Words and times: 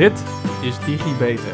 Dit 0.00 0.22
is 0.62 0.78
DigiBeter, 0.86 1.52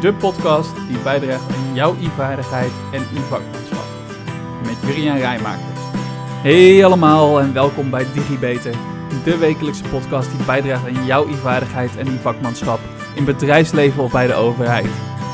de 0.00 0.14
podcast 0.14 0.70
die 0.88 0.98
bijdraagt 0.98 1.54
aan 1.54 1.74
jouw 1.74 1.94
e-vaardigheid 1.94 2.70
en 2.92 3.00
e-vakmanschap. 3.00 3.84
Met 4.64 4.76
Jurian 4.86 5.16
Rijmakers. 5.16 5.80
Hey 6.42 6.84
allemaal 6.84 7.40
en 7.40 7.52
welkom 7.52 7.90
bij 7.90 8.06
DigiBeter, 8.12 8.74
de 9.24 9.38
wekelijkse 9.38 9.82
podcast 9.82 10.30
die 10.36 10.46
bijdraagt 10.46 10.86
aan 10.86 11.04
jouw 11.04 11.28
e-vaardigheid 11.28 11.96
en 11.96 12.06
e-vakmanschap 12.06 12.80
in 13.14 13.24
bedrijfsleven 13.24 14.02
of 14.02 14.12
bij 14.12 14.26
de 14.26 14.34
overheid. 14.34 14.90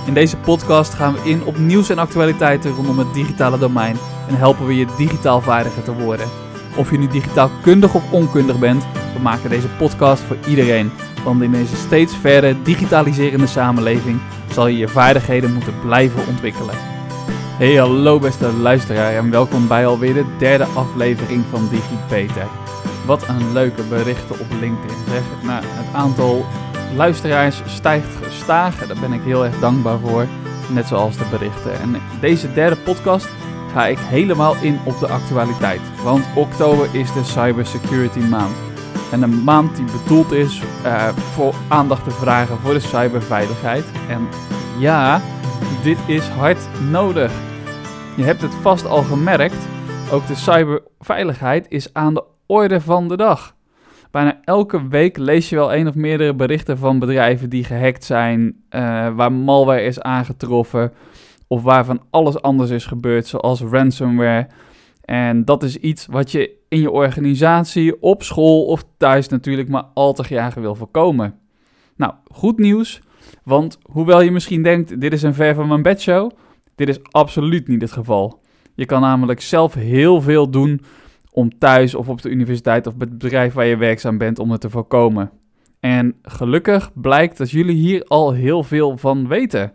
In 0.07 0.15
deze 0.15 0.37
podcast 0.37 0.95
gaan 0.95 1.13
we 1.13 1.31
in 1.31 1.45
op 1.45 1.59
nieuws 1.59 1.89
en 1.89 1.99
actualiteiten 1.99 2.71
rondom 2.71 2.99
het 2.99 3.15
digitale 3.15 3.59
domein 3.59 3.97
en 4.29 4.37
helpen 4.37 4.67
we 4.67 4.77
je 4.77 4.87
digitaal 4.97 5.41
vaardiger 5.41 5.83
te 5.83 5.93
worden. 5.93 6.29
Of 6.77 6.91
je 6.91 6.99
nu 6.99 7.07
digitaal 7.07 7.51
kundig 7.63 7.95
of 7.95 8.13
onkundig 8.13 8.59
bent, 8.59 8.87
we 9.15 9.21
maken 9.23 9.51
deze 9.51 9.69
podcast 9.69 10.23
voor 10.23 10.37
iedereen. 10.49 10.91
Want 11.29 11.43
in 11.43 11.53
deze 11.53 11.77
steeds 11.77 12.17
verder 12.17 12.63
digitaliserende 12.63 13.47
samenleving 13.47 14.21
zal 14.51 14.67
je 14.67 14.77
je 14.77 14.89
vaardigheden 14.89 15.53
moeten 15.53 15.81
blijven 15.81 16.27
ontwikkelen. 16.27 16.75
Hey 17.59 17.75
hallo 17.75 18.19
beste 18.19 18.53
luisteraar 18.53 19.15
en 19.15 19.31
welkom 19.31 19.69
bij 19.69 19.87
alweer 19.87 20.15
de 20.15 20.25
derde 20.39 20.65
aflevering 20.65 21.45
van 21.51 21.69
DigiPeter. 21.71 22.47
Wat 23.07 23.29
een 23.29 23.53
leuke 23.53 23.83
berichten 23.83 24.41
op 24.41 24.47
LinkedIn 24.61 24.97
zeg. 25.09 25.23
Nou, 25.43 25.65
het 25.67 25.95
aantal 25.95 26.47
luisteraars 26.97 27.63
stijgt 27.67 28.17
gestaag. 28.23 28.87
Daar 28.87 29.01
ben 29.01 29.13
ik 29.13 29.23
heel 29.25 29.45
erg 29.45 29.59
dankbaar 29.59 29.99
voor. 29.99 30.27
Net 30.69 30.87
zoals 30.87 31.17
de 31.17 31.25
berichten. 31.31 31.81
En 31.81 31.97
deze 32.21 32.53
derde 32.53 32.77
podcast 32.77 33.29
ga 33.73 33.87
ik 33.87 33.99
helemaal 33.99 34.57
in 34.61 34.79
op 34.85 34.99
de 34.99 35.09
actualiteit. 35.09 35.81
Want 36.03 36.25
oktober 36.35 36.89
is 36.93 37.13
de 37.13 37.25
Cybersecurity 37.25 38.21
Maand. 38.21 38.68
En 39.13 39.23
een 39.23 39.45
maand 39.45 39.77
die 39.77 39.85
bedoeld 39.85 40.33
is 40.33 40.63
uh, 40.85 41.09
voor 41.09 41.55
aandacht 41.69 42.05
te 42.05 42.11
vragen 42.11 42.59
voor 42.59 42.73
de 42.73 42.81
cyberveiligheid. 42.81 43.85
En 44.09 44.29
ja, 44.79 45.21
dit 45.83 45.99
is 46.07 46.29
hard 46.29 46.69
nodig. 46.91 47.33
Je 48.17 48.23
hebt 48.23 48.43
het 48.43 48.55
vast 48.55 48.87
al 48.87 49.03
gemerkt. 49.03 49.69
Ook 50.13 50.27
de 50.27 50.35
cyberveiligheid 50.35 51.67
is 51.69 51.95
aan 51.95 52.15
de 52.15 52.25
orde 52.47 52.81
van 52.81 53.09
de 53.09 53.17
dag. 53.17 53.55
Bijna 54.11 54.41
elke 54.45 54.89
week 54.89 55.17
lees 55.17 55.49
je 55.49 55.57
wel 55.57 55.73
één 55.73 55.89
of 55.89 55.95
meerdere 55.95 56.35
berichten 56.35 56.79
van 56.79 56.99
bedrijven 56.99 57.51
die 57.51 57.65
gehackt 57.65 58.05
zijn, 58.05 58.41
uh, 58.71 59.09
waar 59.15 59.33
malware 59.33 59.83
is 59.83 60.01
aangetroffen 60.01 60.93
of 61.47 61.63
waarvan 61.63 62.03
alles 62.11 62.43
anders 62.43 62.71
is 62.71 62.87
gebeurd, 62.87 63.27
zoals 63.27 63.61
ransomware. 63.61 64.47
En 65.09 65.45
dat 65.45 65.63
is 65.63 65.77
iets 65.77 66.07
wat 66.07 66.31
je 66.31 66.51
in 66.69 66.81
je 66.81 66.91
organisatie, 66.91 68.03
op 68.03 68.23
school 68.23 68.65
of 68.65 68.85
thuis 68.97 69.29
natuurlijk 69.29 69.69
maar 69.69 69.85
al 69.95 70.13
te 70.13 70.23
graag 70.23 70.55
wil 70.55 70.75
voorkomen. 70.75 71.39
Nou, 71.97 72.13
goed 72.33 72.59
nieuws, 72.59 73.01
want 73.45 73.79
hoewel 73.83 74.21
je 74.21 74.31
misschien 74.31 74.63
denkt, 74.63 75.01
dit 75.01 75.13
is 75.13 75.23
een 75.23 75.35
ver 75.35 75.55
van 75.55 75.69
mijn 75.69 75.83
bedshow, 75.83 76.31
dit 76.75 76.89
is 76.89 77.03
absoluut 77.03 77.69
niet 77.69 77.81
het 77.81 77.93
geval. 77.93 78.41
Je 78.75 78.87
kan 78.87 79.01
namelijk 79.01 79.41
zelf 79.41 79.75
heel 79.75 80.21
veel 80.21 80.51
doen 80.51 80.81
om 81.33 81.59
thuis 81.59 81.95
of 81.95 82.09
op 82.09 82.23
de 82.23 82.31
universiteit 82.31 82.87
of 82.87 82.95
het 82.99 83.19
bedrijf 83.19 83.53
waar 83.53 83.67
je 83.67 83.77
werkzaam 83.77 84.19
bent 84.19 84.39
om 84.39 84.51
het 84.51 84.61
te 84.61 84.71
voorkomen. 84.71 85.31
En 85.81 86.17
gelukkig 86.23 86.91
blijkt 86.95 87.39
dat 87.39 87.51
jullie 87.51 87.77
hier 87.77 88.05
al 88.05 88.33
heel 88.33 88.63
veel 88.63 88.97
van 88.97 89.29
weten. 89.29 89.73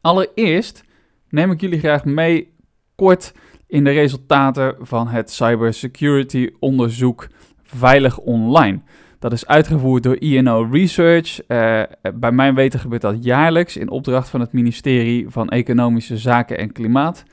Allereerst 0.00 0.84
neem 1.28 1.50
ik 1.50 1.60
jullie 1.60 1.78
graag 1.78 2.04
mee 2.04 2.52
kort 2.94 3.32
in 3.74 3.84
de 3.84 3.90
resultaten 3.90 4.76
van 4.80 5.08
het 5.08 5.30
cybersecurity 5.30 6.50
onderzoek 6.58 7.28
Veilig 7.62 8.18
Online. 8.18 8.80
Dat 9.18 9.32
is 9.32 9.46
uitgevoerd 9.46 10.02
door 10.02 10.20
INO 10.20 10.68
Research. 10.70 11.40
Uh, 11.48 11.82
bij 12.14 12.32
mijn 12.32 12.54
weten 12.54 12.80
gebeurt 12.80 13.02
dat 13.02 13.24
jaarlijks 13.24 13.76
in 13.76 13.90
opdracht 13.90 14.28
van 14.28 14.40
het 14.40 14.52
ministerie 14.52 15.26
van 15.28 15.48
Economische 15.48 16.16
Zaken 16.16 16.58
en 16.58 16.72
Klimaat. 16.72 17.24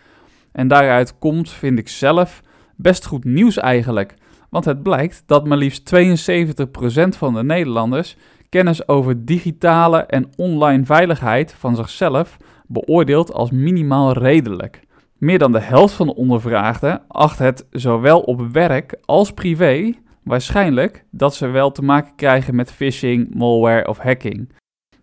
En 0.51 0.67
daaruit 0.67 1.19
komt, 1.19 1.49
vind 1.49 1.79
ik 1.79 1.89
zelf, 1.89 2.41
best 2.75 3.05
goed 3.05 3.23
nieuws 3.23 3.57
eigenlijk. 3.57 4.13
Want 4.49 4.65
het 4.65 4.83
blijkt 4.83 5.23
dat 5.25 5.47
maar 5.47 5.57
liefst 5.57 5.93
72% 5.95 7.17
van 7.17 7.33
de 7.33 7.43
Nederlanders 7.43 8.17
kennis 8.49 8.87
over 8.87 9.25
digitale 9.25 9.97
en 9.97 10.29
online 10.37 10.85
veiligheid 10.85 11.53
van 11.53 11.75
zichzelf 11.75 12.37
beoordeelt 12.67 13.33
als 13.33 13.51
minimaal 13.51 14.13
redelijk. 14.13 14.89
Meer 15.23 15.39
dan 15.39 15.51
de 15.51 15.59
helft 15.59 15.93
van 15.93 16.07
de 16.07 16.15
ondervraagden 16.15 17.07
acht 17.07 17.39
het 17.39 17.67
zowel 17.69 18.21
op 18.21 18.41
werk 18.51 18.97
als 19.05 19.31
privé 19.31 19.93
waarschijnlijk 20.23 21.05
dat 21.11 21.35
ze 21.35 21.47
wel 21.47 21.71
te 21.71 21.81
maken 21.81 22.15
krijgen 22.15 22.55
met 22.55 22.71
phishing, 22.71 23.35
malware 23.35 23.87
of 23.87 23.97
hacking. 23.97 24.53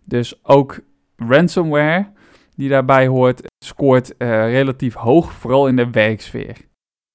Dus 0.04 0.44
ook 0.44 0.80
ransomware, 1.16 2.12
die 2.56 2.68
daarbij 2.68 3.06
hoort, 3.06 3.42
scoort 3.64 4.14
uh, 4.18 4.28
relatief 4.28 4.94
hoog, 4.94 5.32
vooral 5.32 5.68
in 5.68 5.76
de 5.76 5.90
werksfeer. 5.90 6.56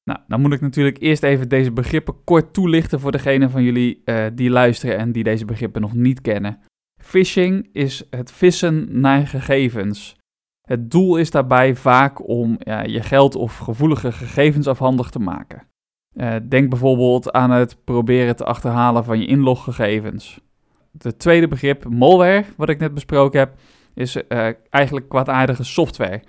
Nou, 0.04 0.20
dan 0.28 0.42
moet 0.42 0.54
ik 0.54 0.62
natuurlijk 0.62 0.98
eerst 1.00 1.24
even 1.24 1.50
deze 1.50 1.72
begrippen 1.72 2.24
kort 2.24 2.54
toelichten 2.54 3.00
voor 3.00 3.12
degenen 3.12 3.50
van 3.50 3.64
jullie 3.64 4.02
uh, 4.06 4.26
die 4.34 4.50
luisteren 4.50 4.98
en 4.98 5.12
die 5.12 5.24
deze 5.24 5.46
begrippen 5.46 5.82
nog 5.82 5.94
niet 5.94 6.22
kennen. 6.22 6.60
Phishing 7.02 7.70
is 7.72 8.08
het 8.10 8.32
vissen 8.32 9.00
naar 9.00 9.28
gegevens. 9.28 10.22
Het 10.68 10.92
doel 10.92 11.18
is 11.18 11.32
daarbij 11.32 11.76
vaak 11.76 12.28
om 12.28 12.58
je 12.86 13.02
geld 13.02 13.36
of 13.36 13.58
gevoelige 13.58 14.12
gegevens 14.12 14.68
afhandig 14.68 15.10
te 15.10 15.20
maken. 15.20 15.68
Uh, 16.14 16.36
denk 16.50 16.70
bijvoorbeeld 16.70 17.32
aan 17.32 17.52
het 17.52 17.78
proberen 17.84 18.36
te 18.36 18.46
achterhalen 18.46 19.04
van 19.04 19.20
je 19.20 19.26
inloggegevens. 19.26 20.40
Het 20.98 21.20
tweede 21.20 21.48
begrip, 21.48 21.90
malware, 21.90 22.44
wat 22.58 22.70
ik 22.70 22.80
net 22.80 22.94
besproken 22.94 23.40
heb, 23.40 23.54
is 23.94 24.16
uh, 24.16 24.50
eigenlijk 24.70 25.10
kwaadaardige 25.10 25.64
software. 25.64 26.24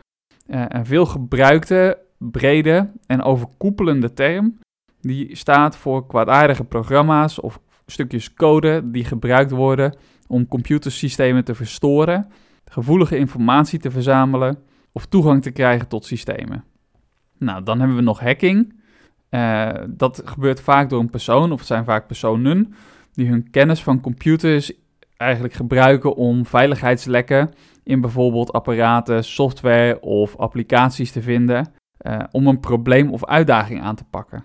Uh, 0.47 0.65
een 0.69 0.87
veel 0.87 1.07
gebruikte, 1.07 1.99
brede 2.19 2.91
en 3.07 3.23
overkoepelende 3.23 4.13
term, 4.13 4.59
die 5.01 5.37
staat 5.37 5.77
voor 5.77 6.07
kwaadaardige 6.07 6.65
programma's 6.65 7.41
of 7.41 7.61
stukjes 7.87 8.35
code 8.35 8.91
die 8.91 9.05
gebruikt 9.05 9.51
worden 9.51 9.97
om 10.27 10.49
computersystemen 10.49 11.45
te 11.45 11.55
verstoren 11.55 12.29
gevoelige 12.75 13.17
informatie 13.17 13.79
te 13.79 13.91
verzamelen 13.91 14.59
of 14.93 15.07
toegang 15.07 15.43
te 15.43 15.51
krijgen 15.51 15.89
tot 15.89 16.05
systemen. 16.05 16.65
Nou, 17.39 17.63
dan 17.63 17.79
hebben 17.79 17.97
we 17.97 18.03
nog 18.03 18.21
hacking. 18.21 18.83
Uh, 19.31 19.71
dat 19.89 20.23
gebeurt 20.25 20.61
vaak 20.61 20.91
door 20.91 21.01
een 21.01 21.11
persoon, 21.11 21.53
of 21.53 21.59
het 21.59 21.67
zijn 21.67 21.85
vaak 21.85 22.07
personen, 22.07 22.75
die 23.13 23.29
hun 23.29 23.51
kennis 23.51 23.83
van 23.83 24.01
computers 24.01 24.73
eigenlijk 25.17 25.55
gebruiken 25.55 26.15
om 26.17 26.47
veiligheidslekken 26.47 27.51
in 27.83 28.01
bijvoorbeeld 28.01 28.53
apparaten, 28.53 29.25
software 29.25 30.01
of 30.01 30.37
applicaties 30.37 31.13
te 31.13 31.23
vinden, 31.23 31.73
uh, 32.07 32.19
om 32.31 32.47
een 32.47 32.61
probleem 32.61 33.13
of 33.13 33.25
uitdaging 33.25 33.83
aan 33.83 33.97
te 33.97 34.05
pakken. 34.05 34.45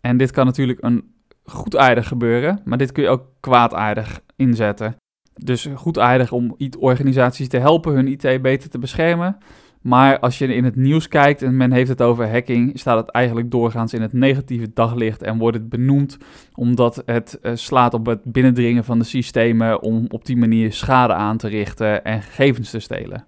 En 0.00 0.16
dit 0.16 0.30
kan 0.30 0.46
natuurlijk 0.46 0.82
een 0.82 1.14
goedaardig 1.44 2.08
gebeuren, 2.08 2.60
maar 2.64 2.78
dit 2.78 2.92
kun 2.92 3.02
je 3.02 3.08
ook 3.08 3.26
kwaadaardig 3.40 4.20
inzetten. 4.36 4.96
Dus 5.44 5.68
goed 5.74 5.98
aardig 5.98 6.32
om 6.32 6.56
organisaties 6.78 7.48
te 7.48 7.58
helpen 7.58 7.92
hun 7.92 8.08
IT 8.08 8.42
beter 8.42 8.70
te 8.70 8.78
beschermen. 8.78 9.38
Maar 9.86 10.18
als 10.18 10.38
je 10.38 10.54
in 10.54 10.64
het 10.64 10.76
nieuws 10.76 11.08
kijkt 11.08 11.42
en 11.42 11.56
men 11.56 11.72
heeft 11.72 11.88
het 11.88 12.02
over 12.02 12.30
hacking, 12.30 12.78
staat 12.78 12.96
het 12.96 13.10
eigenlijk 13.10 13.50
doorgaans 13.50 13.94
in 13.94 14.02
het 14.02 14.12
negatieve 14.12 14.72
daglicht 14.72 15.22
en 15.22 15.38
wordt 15.38 15.56
het 15.56 15.68
benoemd 15.68 16.18
omdat 16.54 17.02
het 17.04 17.38
uh, 17.42 17.52
slaat 17.54 17.94
op 17.94 18.06
het 18.06 18.24
binnendringen 18.24 18.84
van 18.84 18.98
de 18.98 19.04
systemen 19.04 19.82
om 19.82 20.04
op 20.08 20.24
die 20.24 20.36
manier 20.36 20.72
schade 20.72 21.12
aan 21.12 21.36
te 21.36 21.48
richten 21.48 22.04
en 22.04 22.22
gegevens 22.22 22.70
te 22.70 22.78
stelen. 22.78 23.26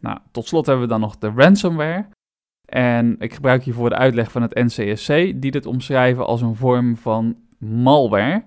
Nou, 0.00 0.18
tot 0.30 0.46
slot 0.46 0.66
hebben 0.66 0.84
we 0.84 0.90
dan 0.90 1.00
nog 1.00 1.18
de 1.18 1.32
ransomware. 1.34 2.08
En 2.64 3.16
ik 3.18 3.34
gebruik 3.34 3.62
hiervoor 3.62 3.88
de 3.88 3.96
uitleg 3.96 4.30
van 4.30 4.42
het 4.42 4.54
NCSC, 4.54 5.08
die 5.40 5.50
dit 5.50 5.66
omschrijven 5.66 6.26
als 6.26 6.40
een 6.40 6.56
vorm 6.56 6.96
van 6.96 7.36
malware 7.58 8.44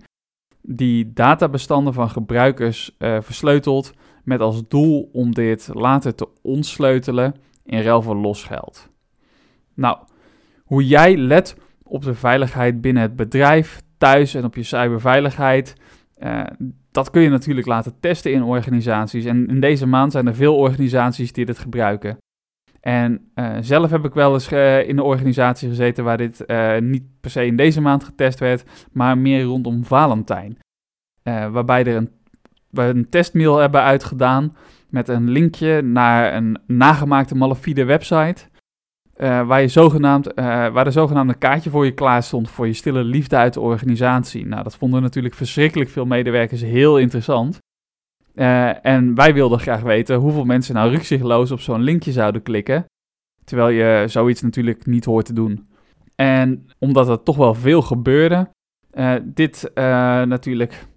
die 0.61 1.13
databestanden 1.13 1.93
van 1.93 2.09
gebruikers 2.09 2.95
uh, 2.99 3.17
versleutelt 3.21 3.93
met 4.23 4.39
als 4.39 4.67
doel 4.67 5.09
om 5.13 5.33
dit 5.33 5.69
later 5.73 6.15
te 6.15 6.27
ontsleutelen 6.41 7.35
in 7.65 7.81
ruil 7.81 8.01
voor 8.01 8.15
los 8.15 8.43
geld. 8.43 8.89
Nou, 9.73 9.97
hoe 10.63 10.87
jij 10.87 11.17
let 11.17 11.55
op 11.83 12.03
de 12.03 12.13
veiligheid 12.13 12.81
binnen 12.81 13.03
het 13.03 13.15
bedrijf, 13.15 13.81
thuis 13.97 14.33
en 14.33 14.45
op 14.45 14.55
je 14.55 14.63
cyberveiligheid, 14.63 15.75
uh, 16.19 16.43
dat 16.91 17.09
kun 17.09 17.21
je 17.21 17.29
natuurlijk 17.29 17.67
laten 17.67 17.99
testen 17.99 18.31
in 18.31 18.43
organisaties. 18.43 19.25
En 19.25 19.47
in 19.47 19.59
deze 19.59 19.85
maand 19.85 20.11
zijn 20.11 20.27
er 20.27 20.35
veel 20.35 20.55
organisaties 20.55 21.33
die 21.33 21.45
dit 21.45 21.59
gebruiken. 21.59 22.17
En 22.81 23.31
uh, 23.35 23.57
zelf 23.59 23.89
heb 23.89 24.05
ik 24.05 24.13
wel 24.13 24.33
eens 24.33 24.51
uh, 24.51 24.87
in 24.87 24.97
een 24.97 25.03
organisatie 25.03 25.69
gezeten 25.69 26.03
waar 26.03 26.17
dit 26.17 26.43
uh, 26.47 26.77
niet 26.77 27.03
per 27.19 27.31
se 27.31 27.45
in 27.45 27.55
deze 27.55 27.81
maand 27.81 28.03
getest 28.03 28.39
werd, 28.39 28.63
maar 28.91 29.17
meer 29.17 29.43
rondom 29.43 29.85
Valentijn. 29.85 30.57
waarbij 31.23 31.85
er 31.85 31.95
een, 31.95 32.09
we 32.69 32.81
een 32.81 33.09
testmail 33.09 33.57
hebben 33.57 33.81
uitgedaan 33.81 34.55
met 34.89 35.07
een 35.07 35.29
linkje 35.29 35.81
naar 35.81 36.33
een 36.33 36.57
nagemaakte 36.67 37.35
malafide 37.35 37.85
website. 37.85 38.49
waar, 39.17 39.61
je 39.61 39.67
zogenaamd, 39.67 40.33
waar 40.35 40.83
de 40.83 40.91
zogenaamde 40.91 41.33
kaartje 41.33 41.69
voor 41.69 41.85
je 41.85 41.93
klaar 41.93 42.23
stond 42.23 42.49
voor 42.49 42.67
je 42.67 42.73
stille 42.73 43.03
liefde 43.03 43.35
uit 43.35 43.53
de 43.53 43.59
organisatie. 43.59 44.45
Nou, 44.45 44.63
dat 44.63 44.75
vonden 44.75 45.01
natuurlijk 45.01 45.35
verschrikkelijk 45.35 45.89
veel 45.89 46.05
medewerkers 46.05 46.61
heel 46.61 46.97
interessant. 46.97 47.59
Uh, 48.35 48.85
en 48.85 49.15
wij 49.15 49.33
wilden 49.33 49.59
graag 49.59 49.81
weten 49.81 50.15
hoeveel 50.15 50.45
mensen 50.45 50.75
nou 50.75 50.91
rukzichtloos 50.91 51.51
op 51.51 51.59
zo'n 51.59 51.81
linkje 51.81 52.11
zouden 52.11 52.41
klikken. 52.41 52.85
Terwijl 53.43 53.69
je 53.69 54.07
zoiets 54.07 54.41
natuurlijk 54.41 54.85
niet 54.85 55.05
hoort 55.05 55.25
te 55.25 55.33
doen. 55.33 55.69
En 56.15 56.65
omdat 56.79 57.09
er 57.09 57.23
toch 57.23 57.37
wel 57.37 57.53
veel 57.53 57.81
gebeurde, 57.81 58.49
uh, 58.93 59.13
dit 59.23 59.71
uh, 59.75 59.83
natuurlijk 60.21 60.87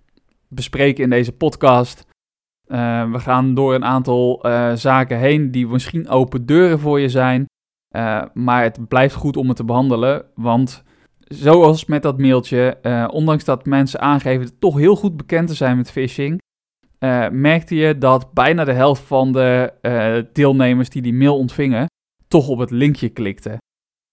bespreken 0.48 1.04
in 1.04 1.10
deze 1.10 1.32
podcast. 1.32 2.06
we 2.66 3.18
gaan 3.18 3.54
door 3.54 3.74
een 3.74 3.84
aantal 3.84 4.44
zaken 4.74 5.18
heen 5.18 5.50
die 5.50 5.66
misschien 5.66 6.08
open 6.08 6.46
deuren 6.46 6.78
voor 6.78 7.00
je 7.00 7.08
zijn. 7.08 7.46
maar 8.32 8.62
het 8.62 8.88
blijft 8.88 9.14
goed 9.14 9.36
om 9.36 9.48
het 9.48 9.56
te 9.56 9.64
behandelen, 9.64 10.24
want 10.34 10.82
zoals 11.18 11.84
met 11.84 12.02
dat 12.02 12.18
mailtje, 12.18 12.78
ondanks 13.10 13.44
dat 13.44 13.66
mensen 13.66 14.00
aangeven 14.00 14.58
toch 14.58 14.76
heel 14.76 14.96
goed 14.96 15.16
bekend 15.16 15.48
te 15.48 15.54
zijn 15.54 15.76
met 15.76 15.90
phishing, 15.90 16.42
uh, 17.04 17.28
merkte 17.28 17.74
je 17.74 17.98
dat 17.98 18.32
bijna 18.32 18.64
de 18.64 18.72
helft 18.72 19.02
van 19.02 19.32
de 19.32 19.72
uh, 19.82 20.16
deelnemers 20.32 20.88
die 20.88 21.02
die 21.02 21.14
mail 21.14 21.36
ontvingen, 21.36 21.86
toch 22.28 22.48
op 22.48 22.58
het 22.58 22.70
linkje 22.70 23.08
klikte. 23.08 23.58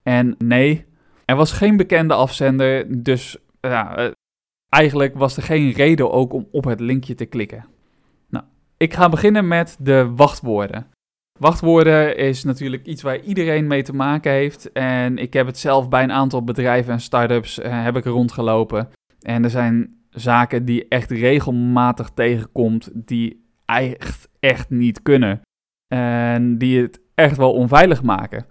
En 0.02 0.34
nee, 0.38 0.84
er 1.24 1.36
was 1.36 1.52
geen 1.52 1.76
bekende 1.76 2.14
afzender, 2.14 3.02
dus 3.02 3.36
uh, 3.60 4.06
eigenlijk 4.68 5.14
was 5.14 5.36
er 5.36 5.42
geen 5.42 5.70
reden 5.70 6.10
ook 6.12 6.32
om 6.32 6.48
op 6.50 6.64
het 6.64 6.80
linkje 6.80 7.14
te 7.14 7.24
klikken. 7.24 7.66
Nou, 8.28 8.44
ik 8.76 8.94
ga 8.94 9.08
beginnen 9.08 9.48
met 9.48 9.76
de 9.80 10.12
wachtwoorden. 10.16 10.86
Wachtwoorden 11.38 12.16
is 12.16 12.44
natuurlijk 12.44 12.86
iets 12.86 13.02
waar 13.02 13.20
iedereen 13.20 13.66
mee 13.66 13.82
te 13.82 13.94
maken 13.94 14.32
heeft. 14.32 14.72
En 14.72 15.18
ik 15.18 15.32
heb 15.32 15.46
het 15.46 15.58
zelf 15.58 15.88
bij 15.88 16.02
een 16.02 16.12
aantal 16.12 16.44
bedrijven 16.44 16.92
en 16.92 17.00
start-ups 17.00 17.60
heb 17.62 17.96
ik 17.96 18.04
rondgelopen. 18.04 18.88
En 19.20 19.44
er 19.44 19.50
zijn 19.50 20.01
zaken 20.12 20.64
die 20.64 20.88
echt 20.88 21.10
regelmatig 21.10 22.10
tegenkomt, 22.10 22.90
die 22.94 23.44
echt, 23.64 24.28
echt 24.40 24.70
niet 24.70 25.02
kunnen. 25.02 25.40
En 25.94 26.58
die 26.58 26.80
het 26.80 27.00
echt 27.14 27.36
wel 27.36 27.52
onveilig 27.52 28.02
maken. 28.02 28.46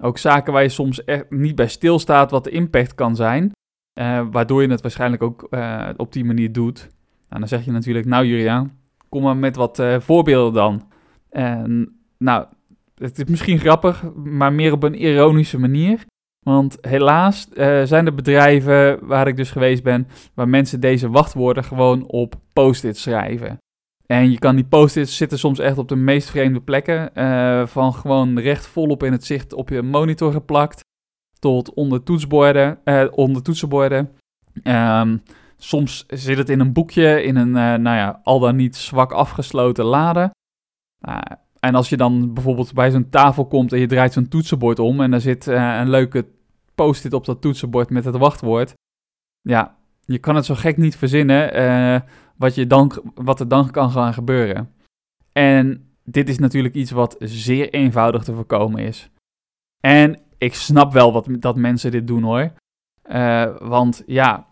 Ook 0.00 0.18
zaken 0.18 0.52
waar 0.52 0.62
je 0.62 0.68
soms 0.68 1.04
echt 1.04 1.30
niet 1.30 1.54
bij 1.54 1.68
stilstaat 1.68 2.30
wat 2.30 2.44
de 2.44 2.50
impact 2.50 2.94
kan 2.94 3.16
zijn. 3.16 3.52
Uh, 4.00 4.26
waardoor 4.30 4.62
je 4.62 4.68
het 4.68 4.80
waarschijnlijk 4.80 5.22
ook 5.22 5.46
uh, 5.50 5.88
op 5.96 6.12
die 6.12 6.24
manier 6.24 6.52
doet. 6.52 6.88
Nou, 7.28 7.40
dan 7.40 7.48
zeg 7.48 7.64
je 7.64 7.70
natuurlijk, 7.70 8.06
nou 8.06 8.26
Julia, 8.26 8.70
kom 9.08 9.22
maar 9.22 9.36
met 9.36 9.56
wat 9.56 9.78
uh, 9.78 10.00
voorbeelden 10.00 10.52
dan. 10.52 10.88
En 11.30 11.96
nou, 12.18 12.46
het 12.94 13.18
is 13.18 13.24
misschien 13.24 13.58
grappig, 13.58 14.14
maar 14.14 14.52
meer 14.52 14.72
op 14.72 14.82
een 14.82 14.94
ironische 14.94 15.58
manier. 15.58 16.04
Want 16.50 16.78
helaas 16.80 17.48
uh, 17.54 17.82
zijn 17.82 18.06
er 18.06 18.14
bedrijven 18.14 19.06
waar 19.06 19.28
ik 19.28 19.36
dus 19.36 19.50
geweest 19.50 19.82
ben, 19.82 20.08
waar 20.34 20.48
mensen 20.48 20.80
deze 20.80 21.10
wachtwoorden 21.10 21.64
gewoon 21.64 22.06
op 22.06 22.34
post-its 22.52 23.02
schrijven. 23.02 23.58
En 24.06 24.30
je 24.30 24.38
kan 24.38 24.56
die 24.56 24.64
post-its 24.64 25.16
zitten 25.16 25.38
soms 25.38 25.58
echt 25.58 25.78
op 25.78 25.88
de 25.88 25.96
meest 25.96 26.30
vreemde 26.30 26.60
plekken. 26.60 27.10
Uh, 27.14 27.66
van 27.66 27.94
gewoon 27.94 28.38
recht 28.38 28.66
volop 28.66 29.02
in 29.02 29.12
het 29.12 29.24
zicht 29.24 29.52
op 29.52 29.68
je 29.68 29.82
monitor 29.82 30.32
geplakt. 30.32 30.80
Tot 31.38 31.74
onder 31.74 32.02
toetsborden. 32.02 32.78
Uh, 32.84 33.04
onder 33.10 33.42
toetsenborden. 33.42 34.10
Um, 34.62 35.22
soms 35.56 36.04
zit 36.08 36.38
het 36.38 36.48
in 36.48 36.60
een 36.60 36.72
boekje, 36.72 37.22
in 37.22 37.36
een, 37.36 37.50
nou 37.82 37.96
ja, 37.96 38.20
al 38.22 38.38
dan 38.38 38.56
niet 38.56 38.76
zwak 38.76 39.12
afgesloten 39.12 39.84
lade. 39.84 40.30
en 41.60 41.74
als 41.74 41.88
je 41.88 41.96
dan 41.96 42.34
bijvoorbeeld 42.34 42.74
bij 42.74 42.90
zo'n 42.90 43.10
tafel 43.10 43.46
komt 43.46 43.72
en 43.72 43.78
je 43.78 43.86
draait 43.86 44.12
zo'n 44.12 44.28
toetsenbord 44.28 44.78
om 44.78 45.00
en 45.00 45.10
daar 45.10 45.20
zit 45.20 45.46
een 45.46 45.90
leuke 45.90 46.34
post-it 46.76 47.12
op 47.12 47.24
dat 47.24 47.40
toetsenbord 47.40 47.90
met 47.90 48.04
het 48.04 48.16
wachtwoord. 48.16 48.74
Ja, 49.40 49.76
je 50.04 50.18
kan 50.18 50.34
het 50.36 50.44
zo 50.44 50.54
gek 50.54 50.76
niet 50.76 50.96
verzinnen 50.96 51.56
uh, 51.56 52.00
wat, 52.36 52.54
je 52.54 52.66
dan, 52.66 52.92
wat 53.14 53.40
er 53.40 53.48
dan 53.48 53.70
kan 53.70 53.90
gaan 53.90 54.14
gebeuren. 54.14 54.74
En 55.32 55.90
dit 56.04 56.28
is 56.28 56.38
natuurlijk 56.38 56.74
iets 56.74 56.90
wat 56.90 57.16
zeer 57.18 57.72
eenvoudig 57.72 58.24
te 58.24 58.34
voorkomen 58.34 58.80
is. 58.80 59.10
En 59.80 60.20
ik 60.38 60.54
snap 60.54 60.92
wel 60.92 61.12
wat, 61.12 61.28
dat 61.30 61.56
mensen 61.56 61.90
dit 61.90 62.06
doen 62.06 62.22
hoor. 62.22 62.52
Uh, 63.10 63.56
want 63.58 64.02
ja, 64.06 64.46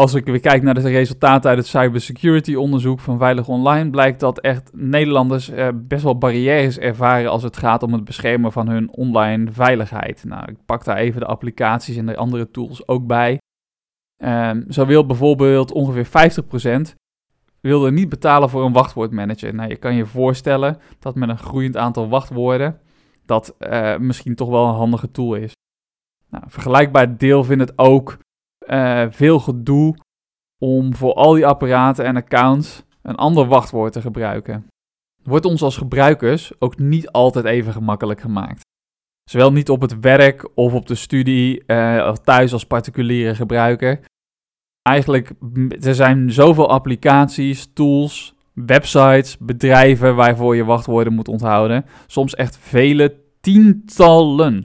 als 0.00 0.14
ik 0.14 0.24
weer 0.24 0.40
kijk 0.40 0.62
naar 0.62 0.74
de 0.74 0.80
resultaten 0.80 1.50
uit 1.50 1.58
het 1.58 1.66
cybersecurity 1.66 2.54
onderzoek 2.54 3.00
van 3.00 3.18
Veilig 3.18 3.48
Online, 3.48 3.90
blijkt 3.90 4.20
dat 4.20 4.40
echt 4.40 4.70
Nederlanders 4.74 5.48
eh, 5.48 5.68
best 5.74 6.02
wel 6.02 6.18
barrières 6.18 6.78
ervaren 6.78 7.30
als 7.30 7.42
het 7.42 7.56
gaat 7.56 7.82
om 7.82 7.92
het 7.92 8.04
beschermen 8.04 8.52
van 8.52 8.68
hun 8.68 8.92
online 8.92 9.52
veiligheid. 9.52 10.24
Nou, 10.24 10.50
ik 10.50 10.56
pak 10.66 10.84
daar 10.84 10.96
even 10.96 11.20
de 11.20 11.26
applicaties 11.26 11.96
en 11.96 12.06
de 12.06 12.16
andere 12.16 12.50
tools 12.50 12.88
ook 12.88 13.06
bij. 13.06 13.38
Um, 14.24 14.64
zo 14.68 14.86
wil 14.86 15.06
bijvoorbeeld 15.06 15.72
ongeveer 15.72 16.06
50% 16.92 16.94
wilde 17.60 17.90
niet 17.90 18.08
betalen 18.08 18.50
voor 18.50 18.64
een 18.64 18.72
wachtwoordmanager. 18.72 19.54
Nou, 19.54 19.68
je 19.68 19.76
kan 19.76 19.94
je 19.94 20.06
voorstellen 20.06 20.78
dat 20.98 21.14
met 21.14 21.28
een 21.28 21.38
groeiend 21.38 21.76
aantal 21.76 22.08
wachtwoorden 22.08 22.80
dat 23.24 23.56
uh, 23.60 23.96
misschien 23.96 24.34
toch 24.34 24.48
wel 24.48 24.68
een 24.68 24.74
handige 24.74 25.10
tool 25.10 25.34
is. 25.34 25.52
Nou, 26.30 26.44
vergelijkbaar 26.46 27.16
deel 27.16 27.44
vindt 27.44 27.62
het 27.62 27.78
ook 27.78 28.18
uh, 28.66 29.06
veel 29.10 29.38
gedoe 29.38 29.96
om 30.58 30.94
voor 30.94 31.14
al 31.14 31.32
die 31.32 31.46
apparaten 31.46 32.04
en 32.04 32.16
accounts 32.16 32.84
een 33.02 33.14
ander 33.14 33.46
wachtwoord 33.46 33.92
te 33.92 34.00
gebruiken. 34.00 34.66
Wordt 35.22 35.44
ons 35.44 35.62
als 35.62 35.76
gebruikers 35.76 36.52
ook 36.58 36.78
niet 36.78 37.10
altijd 37.10 37.44
even 37.44 37.72
gemakkelijk 37.72 38.20
gemaakt. 38.20 38.60
Zowel 39.30 39.52
niet 39.52 39.70
op 39.70 39.80
het 39.80 40.00
werk 40.00 40.48
of 40.54 40.72
op 40.72 40.86
de 40.86 40.94
studie 40.94 41.62
uh, 41.66 42.06
of 42.10 42.18
thuis 42.18 42.52
als 42.52 42.66
particuliere 42.66 43.34
gebruiker. 43.34 44.00
Eigenlijk, 44.82 45.32
er 45.80 45.94
zijn 45.94 46.32
zoveel 46.32 46.68
applicaties, 46.68 47.72
tools, 47.72 48.34
websites, 48.52 49.38
bedrijven 49.38 50.14
waarvoor 50.14 50.56
je 50.56 50.64
wachtwoorden 50.64 51.12
moet 51.12 51.28
onthouden. 51.28 51.84
Soms 52.06 52.34
echt 52.34 52.58
vele 52.58 53.20
tientallen. 53.40 54.62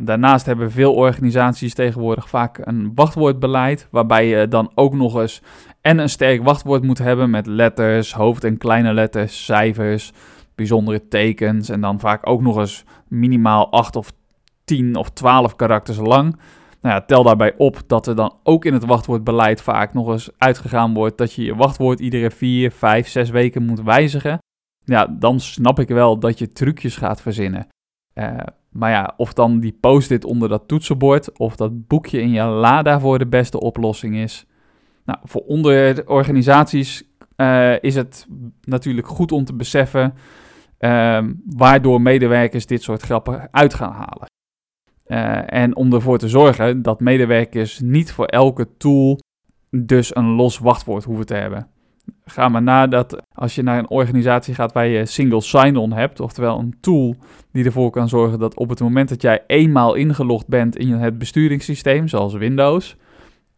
Daarnaast 0.00 0.46
hebben 0.46 0.70
veel 0.70 0.94
organisaties 0.94 1.74
tegenwoordig 1.74 2.28
vaak 2.28 2.58
een 2.62 2.92
wachtwoordbeleid, 2.94 3.88
waarbij 3.90 4.26
je 4.26 4.48
dan 4.48 4.70
ook 4.74 4.94
nog 4.94 5.20
eens 5.20 5.42
en 5.80 5.98
een 5.98 6.08
sterk 6.08 6.42
wachtwoord 6.42 6.82
moet 6.82 6.98
hebben 6.98 7.30
met 7.30 7.46
letters, 7.46 8.14
hoofd- 8.14 8.44
en 8.44 8.58
kleine 8.58 8.92
letters, 8.92 9.44
cijfers, 9.44 10.12
bijzondere 10.54 11.08
tekens 11.08 11.68
en 11.68 11.80
dan 11.80 12.00
vaak 12.00 12.28
ook 12.28 12.40
nog 12.40 12.56
eens 12.56 12.84
minimaal 13.08 13.70
8 13.70 13.96
of 13.96 14.12
10 14.64 14.96
of 14.96 15.10
12 15.10 15.56
karakters 15.56 15.98
lang. 15.98 16.36
Nou 16.80 16.94
ja, 16.94 17.00
tel 17.00 17.22
daarbij 17.22 17.54
op 17.56 17.82
dat 17.86 18.06
er 18.06 18.16
dan 18.16 18.34
ook 18.42 18.64
in 18.64 18.72
het 18.72 18.84
wachtwoordbeleid 18.84 19.62
vaak 19.62 19.94
nog 19.94 20.08
eens 20.08 20.30
uitgegaan 20.38 20.94
wordt 20.94 21.18
dat 21.18 21.32
je 21.32 21.44
je 21.44 21.54
wachtwoord 21.54 22.00
iedere 22.00 22.30
4, 22.30 22.70
5, 22.70 23.08
6 23.08 23.30
weken 23.30 23.62
moet 23.62 23.82
wijzigen. 23.82 24.38
Ja, 24.84 25.06
dan 25.06 25.40
snap 25.40 25.78
ik 25.78 25.88
wel 25.88 26.18
dat 26.18 26.38
je 26.38 26.48
trucjes 26.48 26.96
gaat 26.96 27.22
verzinnen. 27.22 27.66
Uh, 28.14 28.38
maar 28.68 28.90
ja, 28.90 29.14
of 29.16 29.32
dan 29.32 29.60
die 29.60 29.76
post-it 29.80 30.24
onder 30.24 30.48
dat 30.48 30.68
toetsenbord 30.68 31.38
of 31.38 31.56
dat 31.56 31.86
boekje 31.86 32.20
in 32.20 32.30
je 32.30 32.42
la 32.42 32.82
daarvoor 32.82 33.18
de 33.18 33.26
beste 33.26 33.60
oplossing 33.60 34.16
is. 34.16 34.46
Nou, 35.04 35.18
voor 35.22 35.40
onder 35.40 36.08
organisaties 36.08 37.02
uh, 37.36 37.82
is 37.82 37.94
het 37.94 38.26
natuurlijk 38.60 39.06
goed 39.06 39.32
om 39.32 39.44
te 39.44 39.54
beseffen 39.54 40.14
uh, 40.78 41.24
waardoor 41.46 42.00
medewerkers 42.00 42.66
dit 42.66 42.82
soort 42.82 43.02
grappen 43.02 43.48
uit 43.50 43.74
gaan 43.74 43.92
halen. 43.92 44.26
Uh, 45.06 45.52
en 45.52 45.76
om 45.76 45.92
ervoor 45.92 46.18
te 46.18 46.28
zorgen 46.28 46.82
dat 46.82 47.00
medewerkers 47.00 47.80
niet 47.80 48.12
voor 48.12 48.26
elke 48.26 48.68
tool 48.76 49.18
dus 49.70 50.16
een 50.16 50.28
los 50.28 50.58
wachtwoord 50.58 51.04
hoeven 51.04 51.26
te 51.26 51.34
hebben 51.34 51.68
ga 52.24 52.48
maar 52.48 52.62
na 52.62 52.86
dat 52.86 53.22
als 53.34 53.54
je 53.54 53.62
naar 53.62 53.78
een 53.78 53.90
organisatie 53.90 54.54
gaat 54.54 54.72
waar 54.72 54.86
je 54.86 55.06
single 55.06 55.40
sign-on 55.40 55.92
hebt, 55.92 56.20
oftewel 56.20 56.58
een 56.58 56.76
tool 56.80 57.16
die 57.52 57.64
ervoor 57.64 57.90
kan 57.90 58.08
zorgen 58.08 58.38
dat 58.38 58.56
op 58.56 58.68
het 58.68 58.80
moment 58.80 59.08
dat 59.08 59.22
jij 59.22 59.44
eenmaal 59.46 59.94
ingelogd 59.94 60.46
bent 60.46 60.76
in 60.76 60.92
het 60.92 61.18
besturingssysteem, 61.18 62.08
zoals 62.08 62.34
Windows, 62.34 62.96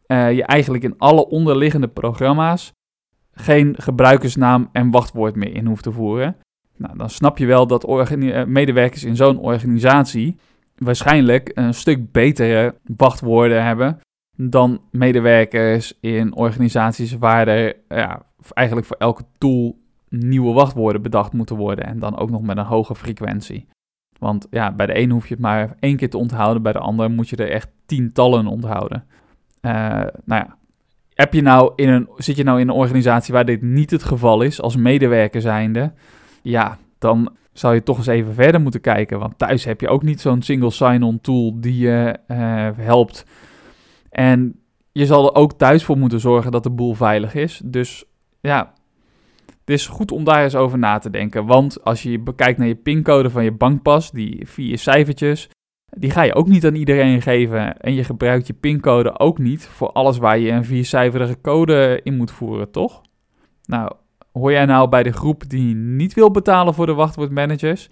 uh, 0.06 0.32
je 0.32 0.44
eigenlijk 0.44 0.84
in 0.84 0.94
alle 0.98 1.28
onderliggende 1.28 1.88
programma's 1.88 2.72
geen 3.32 3.74
gebruikersnaam 3.78 4.68
en 4.72 4.90
wachtwoord 4.90 5.36
meer 5.36 5.54
in 5.54 5.66
hoeft 5.66 5.82
te 5.82 5.92
voeren. 5.92 6.36
Nou, 6.76 6.96
dan 6.96 7.10
snap 7.10 7.38
je 7.38 7.46
wel 7.46 7.66
dat 7.66 7.84
eh, 7.84 8.44
medewerkers 8.44 9.04
in 9.04 9.16
zo'n 9.16 9.38
organisatie 9.38 10.36
waarschijnlijk 10.76 11.50
een 11.54 11.74
stuk 11.74 12.12
betere 12.12 12.74
wachtwoorden 12.96 13.64
hebben 13.64 14.00
dan 14.36 14.80
medewerkers 14.90 15.98
in 16.00 16.34
organisaties 16.34 17.18
waar 17.18 17.48
er 17.48 17.76
ja, 17.88 18.22
eigenlijk 18.52 18.86
voor 18.86 18.96
elke 18.96 19.22
tool 19.38 19.78
nieuwe 20.08 20.52
wachtwoorden 20.52 21.02
bedacht 21.02 21.32
moeten 21.32 21.56
worden. 21.56 21.84
En 21.84 21.98
dan 21.98 22.18
ook 22.18 22.30
nog 22.30 22.42
met 22.42 22.56
een 22.56 22.64
hoge 22.64 22.94
frequentie. 22.94 23.66
Want 24.18 24.46
ja, 24.50 24.72
bij 24.72 24.86
de 24.86 24.98
een 24.98 25.10
hoef 25.10 25.26
je 25.26 25.34
het 25.34 25.42
maar 25.42 25.76
één 25.80 25.96
keer 25.96 26.10
te 26.10 26.18
onthouden, 26.18 26.62
bij 26.62 26.72
de 26.72 26.78
ander 26.78 27.10
moet 27.10 27.28
je 27.28 27.36
er 27.36 27.50
echt 27.50 27.68
tientallen 27.86 28.46
onthouden. 28.46 29.04
Uh, 29.62 29.72
nou 30.24 30.44
ja, 30.44 30.56
heb 31.14 31.32
je 31.34 31.42
nou 31.42 31.72
in 31.76 31.88
een, 31.88 32.08
zit 32.16 32.36
je 32.36 32.42
nou 32.42 32.60
in 32.60 32.68
een 32.68 32.74
organisatie 32.74 33.34
waar 33.34 33.44
dit 33.44 33.62
niet 33.62 33.90
het 33.90 34.02
geval 34.02 34.42
is, 34.42 34.60
als 34.60 34.76
medewerker 34.76 35.40
zijnde, 35.40 35.92
ja, 36.42 36.78
dan 36.98 37.32
zou 37.52 37.74
je 37.74 37.82
toch 37.82 37.96
eens 37.96 38.06
even 38.06 38.34
verder 38.34 38.60
moeten 38.60 38.80
kijken. 38.80 39.18
Want 39.18 39.38
thuis 39.38 39.64
heb 39.64 39.80
je 39.80 39.88
ook 39.88 40.02
niet 40.02 40.20
zo'n 40.20 40.42
single 40.42 40.70
sign-on 40.70 41.20
tool 41.20 41.60
die 41.60 41.78
je 41.78 42.16
uh, 42.28 42.68
helpt. 42.76 43.24
En 44.10 44.60
je 44.92 45.06
zal 45.06 45.26
er 45.26 45.34
ook 45.34 45.52
thuis 45.52 45.84
voor 45.84 45.98
moeten 45.98 46.20
zorgen 46.20 46.52
dat 46.52 46.62
de 46.62 46.70
boel 46.70 46.94
veilig 46.94 47.34
is. 47.34 47.60
Dus 47.64 48.04
ja, 48.40 48.72
Het 49.46 49.70
is 49.78 49.86
goed 49.86 50.12
om 50.12 50.24
daar 50.24 50.42
eens 50.42 50.54
over 50.54 50.78
na 50.78 50.98
te 50.98 51.10
denken. 51.10 51.46
Want 51.46 51.84
als 51.84 52.02
je 52.02 52.18
bekijkt 52.18 52.58
naar 52.58 52.68
je 52.68 52.74
pincode 52.74 53.30
van 53.30 53.44
je 53.44 53.52
bankpas, 53.52 54.10
die 54.10 54.46
vier 54.46 54.78
cijfertjes, 54.78 55.48
die 55.90 56.10
ga 56.10 56.22
je 56.22 56.34
ook 56.34 56.48
niet 56.48 56.66
aan 56.66 56.74
iedereen 56.74 57.22
geven. 57.22 57.76
En 57.78 57.94
je 57.94 58.04
gebruikt 58.04 58.46
je 58.46 58.52
pincode 58.52 59.18
ook 59.18 59.38
niet 59.38 59.66
voor 59.66 59.92
alles 59.92 60.18
waar 60.18 60.38
je 60.38 60.50
een 60.50 60.64
viercijferige 60.64 61.40
code 61.40 62.00
in 62.02 62.16
moet 62.16 62.30
voeren, 62.30 62.70
toch? 62.70 63.02
Nou, 63.64 63.92
hoor 64.32 64.52
jij 64.52 64.64
nou 64.64 64.88
bij 64.88 65.02
de 65.02 65.12
groep 65.12 65.48
die 65.48 65.74
niet 65.74 66.14
wil 66.14 66.30
betalen 66.30 66.74
voor 66.74 66.86
de 66.86 66.94
wachtwoordmanagers? 66.94 67.88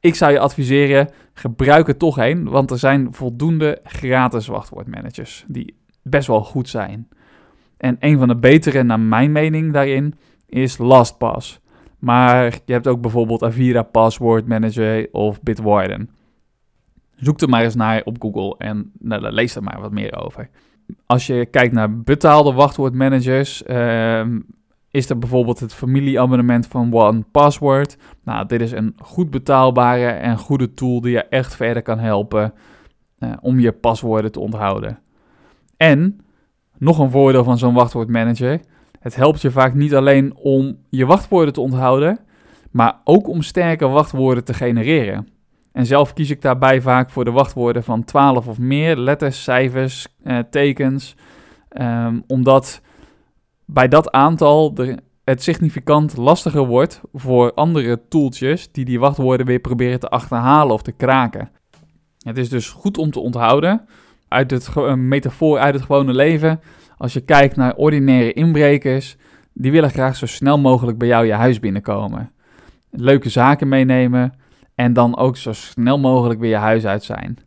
Ik 0.00 0.14
zou 0.14 0.32
je 0.32 0.38
adviseren, 0.38 1.10
gebruik 1.32 1.88
er 1.88 1.96
toch 1.96 2.18
een, 2.18 2.48
want 2.48 2.70
er 2.70 2.78
zijn 2.78 3.14
voldoende 3.14 3.78
gratis 3.82 4.46
wachtwoordmanagers 4.46 5.44
die 5.48 5.76
best 6.02 6.26
wel 6.26 6.44
goed 6.44 6.68
zijn. 6.68 7.08
En 7.78 7.96
een 8.00 8.18
van 8.18 8.28
de 8.28 8.36
betere, 8.36 8.82
naar 8.82 9.00
mijn 9.00 9.32
mening, 9.32 9.72
daarin 9.72 10.14
is 10.46 10.78
LastPass. 10.78 11.60
Maar 11.98 12.58
je 12.64 12.72
hebt 12.72 12.86
ook 12.86 13.00
bijvoorbeeld 13.00 13.42
Avira 13.42 13.82
Password 13.82 14.46
Manager 14.46 15.08
of 15.12 15.42
Bitwarden. 15.42 16.10
Zoek 17.16 17.40
er 17.40 17.48
maar 17.48 17.62
eens 17.62 17.74
naar 17.74 18.02
op 18.04 18.16
Google 18.20 18.54
en 18.58 18.92
nou, 18.98 19.30
lees 19.30 19.56
er 19.56 19.62
maar 19.62 19.80
wat 19.80 19.92
meer 19.92 20.24
over. 20.24 20.50
Als 21.06 21.26
je 21.26 21.46
kijkt 21.46 21.74
naar 21.74 22.00
betaalde 22.00 22.52
wachtwoordmanagers, 22.52 23.62
uh, 23.66 24.24
is 24.90 25.10
er 25.10 25.18
bijvoorbeeld 25.18 25.60
het 25.60 25.74
familieabonnement 25.74 26.66
van 26.66 26.94
One 26.94 27.24
Password. 27.30 27.96
Nou, 28.24 28.46
dit 28.46 28.60
is 28.60 28.72
een 28.72 28.94
goed 28.98 29.30
betaalbare 29.30 30.06
en 30.06 30.38
goede 30.38 30.74
tool 30.74 31.00
die 31.00 31.12
je 31.12 31.24
echt 31.24 31.56
verder 31.56 31.82
kan 31.82 31.98
helpen 31.98 32.52
uh, 33.18 33.32
om 33.40 33.58
je 33.58 33.72
paswoorden 33.72 34.32
te 34.32 34.40
onthouden. 34.40 34.98
En 35.76 36.20
nog 36.78 36.98
een 36.98 37.10
voordeel 37.10 37.44
van 37.44 37.58
zo'n 37.58 37.74
wachtwoordmanager. 37.74 38.60
Het 39.00 39.16
helpt 39.16 39.40
je 39.40 39.50
vaak 39.50 39.74
niet 39.74 39.94
alleen 39.94 40.36
om 40.36 40.76
je 40.90 41.06
wachtwoorden 41.06 41.52
te 41.52 41.60
onthouden, 41.60 42.18
maar 42.70 43.00
ook 43.04 43.28
om 43.28 43.42
sterke 43.42 43.88
wachtwoorden 43.88 44.44
te 44.44 44.54
genereren. 44.54 45.28
En 45.72 45.86
zelf 45.86 46.12
kies 46.12 46.30
ik 46.30 46.42
daarbij 46.42 46.80
vaak 46.80 47.10
voor 47.10 47.24
de 47.24 47.30
wachtwoorden 47.30 47.84
van 47.84 48.04
12 48.04 48.48
of 48.48 48.58
meer 48.58 48.96
letters, 48.96 49.42
cijfers, 49.42 50.06
eh, 50.22 50.38
tekens, 50.50 51.16
um, 51.80 52.22
omdat 52.26 52.80
bij 53.64 53.88
dat 53.88 54.10
aantal 54.10 54.74
de, 54.74 54.98
het 55.24 55.42
significant 55.42 56.16
lastiger 56.16 56.66
wordt 56.66 57.00
voor 57.12 57.54
andere 57.54 58.00
tooltjes 58.08 58.72
die 58.72 58.84
die 58.84 59.00
wachtwoorden 59.00 59.46
weer 59.46 59.60
proberen 59.60 60.00
te 60.00 60.08
achterhalen 60.08 60.74
of 60.74 60.82
te 60.82 60.92
kraken. 60.92 61.50
Het 62.18 62.38
is 62.38 62.48
dus 62.48 62.68
goed 62.70 62.98
om 62.98 63.10
te 63.10 63.20
onthouden 63.20 63.86
uit 64.28 64.50
het 64.50 64.70
een 64.74 65.08
metafoor 65.08 65.58
uit 65.58 65.74
het 65.74 65.82
gewone 65.82 66.14
leven. 66.14 66.60
Als 66.96 67.12
je 67.12 67.20
kijkt 67.20 67.56
naar 67.56 67.74
ordinaire 67.74 68.32
inbrekers, 68.32 69.16
die 69.52 69.72
willen 69.72 69.90
graag 69.90 70.16
zo 70.16 70.26
snel 70.26 70.58
mogelijk 70.58 70.98
bij 70.98 71.08
jou 71.08 71.26
je 71.26 71.32
huis 71.32 71.60
binnenkomen. 71.60 72.30
Leuke 72.90 73.28
zaken 73.28 73.68
meenemen 73.68 74.32
en 74.74 74.92
dan 74.92 75.16
ook 75.16 75.36
zo 75.36 75.52
snel 75.52 75.98
mogelijk 75.98 76.40
weer 76.40 76.50
je 76.50 76.56
huis 76.56 76.86
uit 76.86 77.04
zijn. 77.04 77.38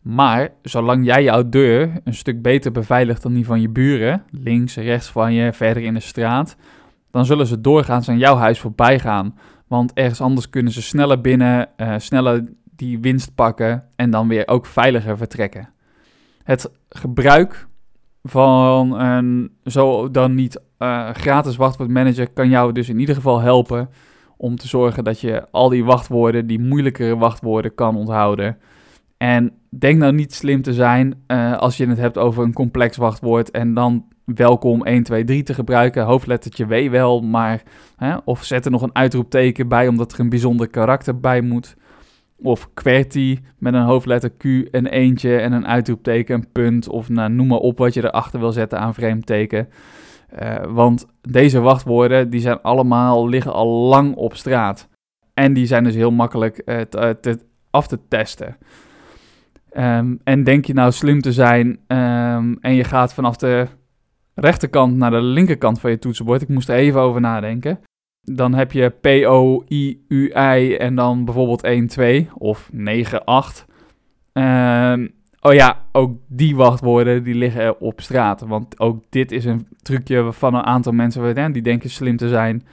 Maar 0.00 0.48
zolang 0.62 1.04
jij 1.04 1.22
jouw 1.22 1.48
deur 1.48 1.92
een 2.04 2.14
stuk 2.14 2.42
beter 2.42 2.72
beveiligt 2.72 3.22
dan 3.22 3.32
die 3.32 3.46
van 3.46 3.60
je 3.60 3.68
buren, 3.68 4.22
links, 4.30 4.76
rechts 4.76 5.10
van 5.10 5.32
je, 5.32 5.52
verder 5.52 5.82
in 5.82 5.94
de 5.94 6.00
straat, 6.00 6.56
dan 7.10 7.26
zullen 7.26 7.46
ze 7.46 7.60
doorgaans 7.60 8.08
aan 8.08 8.18
jouw 8.18 8.36
huis 8.36 8.58
voorbij 8.58 8.98
gaan. 8.98 9.38
Want 9.66 9.92
ergens 9.92 10.20
anders 10.20 10.50
kunnen 10.50 10.72
ze 10.72 10.82
sneller 10.82 11.20
binnen, 11.20 11.68
uh, 11.76 11.94
sneller 11.96 12.48
die 12.76 13.00
winst 13.00 13.34
pakken 13.34 13.84
en 13.96 14.10
dan 14.10 14.28
weer 14.28 14.48
ook 14.48 14.66
veiliger 14.66 15.16
vertrekken. 15.16 15.68
Het 16.42 16.70
gebruik 16.88 17.68
van 18.22 19.00
een 19.00 19.52
zo 19.64 20.10
dan 20.10 20.34
niet 20.34 20.60
uh, 20.78 21.10
gratis 21.10 21.56
wachtwoordmanager 21.56 22.30
kan 22.30 22.48
jou 22.48 22.72
dus 22.72 22.88
in 22.88 22.98
ieder 22.98 23.14
geval 23.14 23.40
helpen 23.40 23.88
om 24.36 24.56
te 24.56 24.68
zorgen 24.68 25.04
dat 25.04 25.20
je 25.20 25.46
al 25.50 25.68
die 25.68 25.84
wachtwoorden, 25.84 26.46
die 26.46 26.60
moeilijkere 26.60 27.16
wachtwoorden 27.16 27.74
kan 27.74 27.96
onthouden. 27.96 28.56
En 29.16 29.52
denk 29.68 29.98
nou 29.98 30.12
niet 30.12 30.34
slim 30.34 30.62
te 30.62 30.74
zijn 30.74 31.22
uh, 31.26 31.56
als 31.56 31.76
je 31.76 31.86
het 31.86 31.98
hebt 31.98 32.18
over 32.18 32.44
een 32.44 32.52
complex 32.52 32.96
wachtwoord 32.96 33.50
en 33.50 33.74
dan 33.74 34.04
welkom 34.24 34.84
1, 34.84 35.02
2, 35.02 35.24
3 35.24 35.42
te 35.42 35.54
gebruiken. 35.54 36.04
Hoofdlettertje 36.04 36.66
W 36.66 36.90
wel, 36.90 37.20
maar 37.20 37.62
hè, 37.96 38.16
of 38.24 38.44
zet 38.44 38.64
er 38.64 38.70
nog 38.70 38.82
een 38.82 38.94
uitroepteken 38.94 39.68
bij 39.68 39.88
omdat 39.88 40.12
er 40.12 40.20
een 40.20 40.28
bijzonder 40.28 40.68
karakter 40.68 41.20
bij 41.20 41.40
moet. 41.40 41.76
Of 42.42 42.68
QWERTY 42.74 43.38
met 43.58 43.74
een 43.74 43.82
hoofdletter 43.82 44.30
Q, 44.30 44.44
een 44.44 44.86
eentje 44.86 45.36
en 45.36 45.52
een 45.52 45.66
uitroepteken, 45.66 46.34
een 46.34 46.52
punt. 46.52 46.88
Of 46.88 47.08
nou, 47.08 47.30
noem 47.30 47.46
maar 47.46 47.58
op 47.58 47.78
wat 47.78 47.94
je 47.94 48.04
erachter 48.04 48.40
wil 48.40 48.52
zetten 48.52 48.78
aan 48.78 48.94
vreemdteken. 48.94 49.68
Uh, 50.42 50.56
want 50.68 51.06
deze 51.20 51.60
wachtwoorden 51.60 52.30
die 52.30 52.40
zijn 52.40 52.62
allemaal, 52.62 53.28
liggen 53.28 53.52
al 53.52 53.68
lang 53.68 54.14
op 54.14 54.36
straat. 54.36 54.88
En 55.34 55.52
die 55.52 55.66
zijn 55.66 55.84
dus 55.84 55.94
heel 55.94 56.10
makkelijk 56.10 56.62
uh, 56.64 56.80
te, 56.80 57.18
te, 57.20 57.38
af 57.70 57.86
te 57.86 57.98
testen. 58.08 58.56
Um, 59.76 60.20
en 60.24 60.44
denk 60.44 60.64
je 60.64 60.74
nou 60.74 60.92
slim 60.92 61.20
te 61.20 61.32
zijn 61.32 61.66
um, 61.66 62.58
en 62.60 62.74
je 62.74 62.84
gaat 62.84 63.14
vanaf 63.14 63.36
de 63.36 63.66
rechterkant 64.34 64.96
naar 64.96 65.10
de 65.10 65.22
linkerkant 65.22 65.80
van 65.80 65.90
je 65.90 65.98
toetsenbord. 65.98 66.42
Ik 66.42 66.48
moest 66.48 66.68
er 66.68 66.74
even 66.74 67.00
over 67.00 67.20
nadenken. 67.20 67.80
Dan 68.22 68.54
heb 68.54 68.72
je 68.72 68.88
P-O-I-U-I 68.88 70.74
en 70.74 70.94
dan 70.94 71.24
bijvoorbeeld 71.24 71.62
1, 71.62 71.86
2 71.86 72.28
of 72.34 72.68
9, 72.72 73.24
8. 73.24 73.66
Um, 74.32 75.10
oh 75.40 75.52
ja, 75.52 75.84
ook 75.92 76.18
die 76.28 76.56
wachtwoorden 76.56 77.22
die 77.24 77.34
liggen 77.34 77.80
op 77.80 78.00
straat. 78.00 78.40
Want 78.40 78.80
ook 78.80 79.04
dit 79.08 79.32
is 79.32 79.44
een 79.44 79.66
trucje 79.82 80.32
van 80.32 80.54
een 80.54 80.64
aantal 80.64 80.92
mensen 80.92 81.52
die 81.52 81.62
denken 81.62 81.90
slim 81.90 82.16
te 82.16 82.28
zijn. 82.28 82.66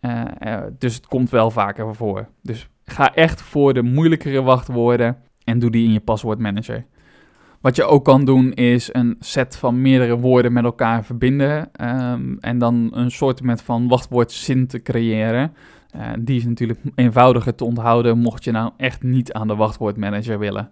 Uh, 0.00 0.22
uh, 0.46 0.62
dus 0.78 0.94
het 0.94 1.06
komt 1.06 1.30
wel 1.30 1.50
vaker 1.50 1.94
voor. 1.94 2.28
Dus 2.42 2.68
ga 2.84 3.14
echt 3.14 3.42
voor 3.42 3.74
de 3.74 3.82
moeilijkere 3.82 4.42
wachtwoorden 4.42 5.16
en 5.44 5.58
doe 5.58 5.70
die 5.70 5.86
in 5.86 5.92
je 5.92 6.00
paswoordmanager. 6.00 6.84
Wat 7.64 7.76
je 7.76 7.84
ook 7.84 8.04
kan 8.04 8.24
doen 8.24 8.52
is 8.52 8.88
een 8.92 9.16
set 9.20 9.56
van 9.56 9.82
meerdere 9.82 10.18
woorden 10.18 10.52
met 10.52 10.64
elkaar 10.64 11.04
verbinden 11.04 11.70
um, 11.80 12.38
en 12.40 12.58
dan 12.58 12.90
een 12.92 13.10
soort 13.10 13.40
van 13.44 13.88
wachtwoordzin 13.88 14.66
te 14.66 14.82
creëren. 14.82 15.54
Uh, 15.96 16.02
die 16.18 16.36
is 16.36 16.44
natuurlijk 16.44 16.80
eenvoudiger 16.94 17.54
te 17.54 17.64
onthouden 17.64 18.18
mocht 18.18 18.44
je 18.44 18.50
nou 18.50 18.72
echt 18.76 19.02
niet 19.02 19.32
aan 19.32 19.48
de 19.48 19.54
wachtwoordmanager 19.54 20.38
willen. 20.38 20.70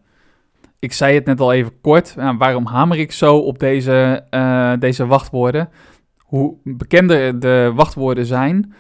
Ik 0.79 0.93
zei 0.93 1.15
het 1.15 1.25
net 1.25 1.41
al 1.41 1.53
even 1.53 1.81
kort, 1.81 2.15
uh, 2.19 2.39
waarom 2.39 2.67
hamer 2.67 2.99
ik 2.99 3.13
zo 3.13 3.37
op 3.37 3.59
deze, 3.59 4.25
uh, 4.31 4.73
deze 4.79 5.07
wachtwoorden? 5.07 5.69
Hoe 6.19 6.57
bekender 6.65 7.41
de 7.41 7.73
wachtwoorden 7.75 8.27
zijn, 8.27 8.75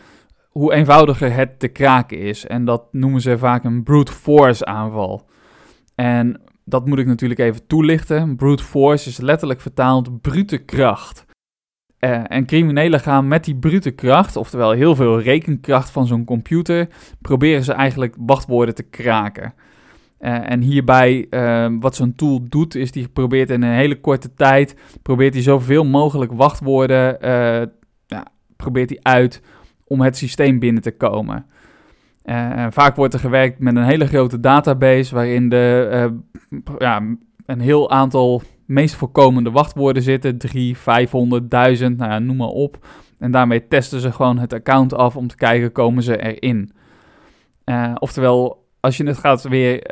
hoe 0.48 0.72
eenvoudiger 0.72 1.34
het 1.34 1.58
te 1.58 1.68
kraken 1.68 2.18
is. 2.18 2.46
En 2.46 2.64
dat 2.64 2.84
noemen 2.90 3.20
ze 3.20 3.38
vaak 3.38 3.64
een 3.64 3.82
brute 3.82 4.12
force 4.12 4.64
aanval. 4.64 5.28
En 5.94 6.40
dat 6.72 6.86
moet 6.86 6.98
ik 6.98 7.06
natuurlijk 7.06 7.40
even 7.40 7.66
toelichten. 7.66 8.36
Brute 8.36 8.64
force 8.64 9.08
is 9.08 9.20
letterlijk 9.20 9.60
vertaald 9.60 10.20
brute 10.20 10.58
kracht. 10.58 11.24
Uh, 12.00 12.22
en 12.26 12.46
criminelen 12.46 13.00
gaan 13.00 13.28
met 13.28 13.44
die 13.44 13.56
brute 13.56 13.90
kracht, 13.90 14.36
oftewel 14.36 14.70
heel 14.70 14.94
veel 14.94 15.20
rekenkracht 15.20 15.90
van 15.90 16.06
zo'n 16.06 16.24
computer, 16.24 16.88
proberen 17.20 17.62
ze 17.62 17.72
eigenlijk 17.72 18.14
wachtwoorden 18.18 18.74
te 18.74 18.82
kraken. 18.82 19.54
Uh, 20.20 20.50
en 20.50 20.60
hierbij, 20.60 21.26
uh, 21.30 21.66
wat 21.80 21.96
zo'n 21.96 22.14
tool 22.14 22.40
doet, 22.48 22.74
is 22.74 22.92
die 22.92 23.08
probeert 23.08 23.50
in 23.50 23.62
een 23.62 23.74
hele 23.74 24.00
korte 24.00 24.34
tijd, 24.34 24.76
probeert 25.02 25.34
hij 25.34 25.42
zoveel 25.42 25.84
mogelijk 25.84 26.32
wachtwoorden, 26.32 27.16
ja, 28.06 28.26
probeert 28.56 28.90
hij 28.90 28.98
uit 29.02 29.42
om 29.84 30.00
het 30.00 30.16
systeem 30.16 30.58
binnen 30.58 30.82
te 30.82 30.96
komen. 30.96 31.46
Uh, 32.24 32.66
vaak 32.70 32.96
wordt 32.96 33.14
er 33.14 33.20
gewerkt 33.20 33.58
met 33.58 33.76
een 33.76 33.84
hele 33.84 34.06
grote 34.06 34.40
database 34.40 35.14
waarin 35.14 35.48
de, 35.48 35.88
uh, 36.50 36.60
ja, 36.78 37.02
een 37.46 37.60
heel 37.60 37.90
aantal 37.90 38.42
meest 38.66 38.94
voorkomende 38.94 39.50
wachtwoorden 39.50 40.02
zitten. 40.02 40.38
3, 40.38 40.76
500, 40.76 41.50
1000, 41.50 41.96
nou 41.96 42.10
ja, 42.10 42.18
noem 42.18 42.36
maar 42.36 42.48
op. 42.48 42.86
En 43.18 43.30
daarmee 43.30 43.68
testen 43.68 44.00
ze 44.00 44.12
gewoon 44.12 44.38
het 44.38 44.52
account 44.52 44.94
af 44.94 45.16
om 45.16 45.26
te 45.28 45.36
kijken, 45.36 45.72
komen 45.72 46.02
ze 46.02 46.32
erin. 46.32 46.72
Uh, 47.64 47.94
oftewel, 47.98 48.66
als 48.80 48.96
je 48.96 49.06
het 49.06 49.18
gaat 49.18 49.42
weer, 49.42 49.84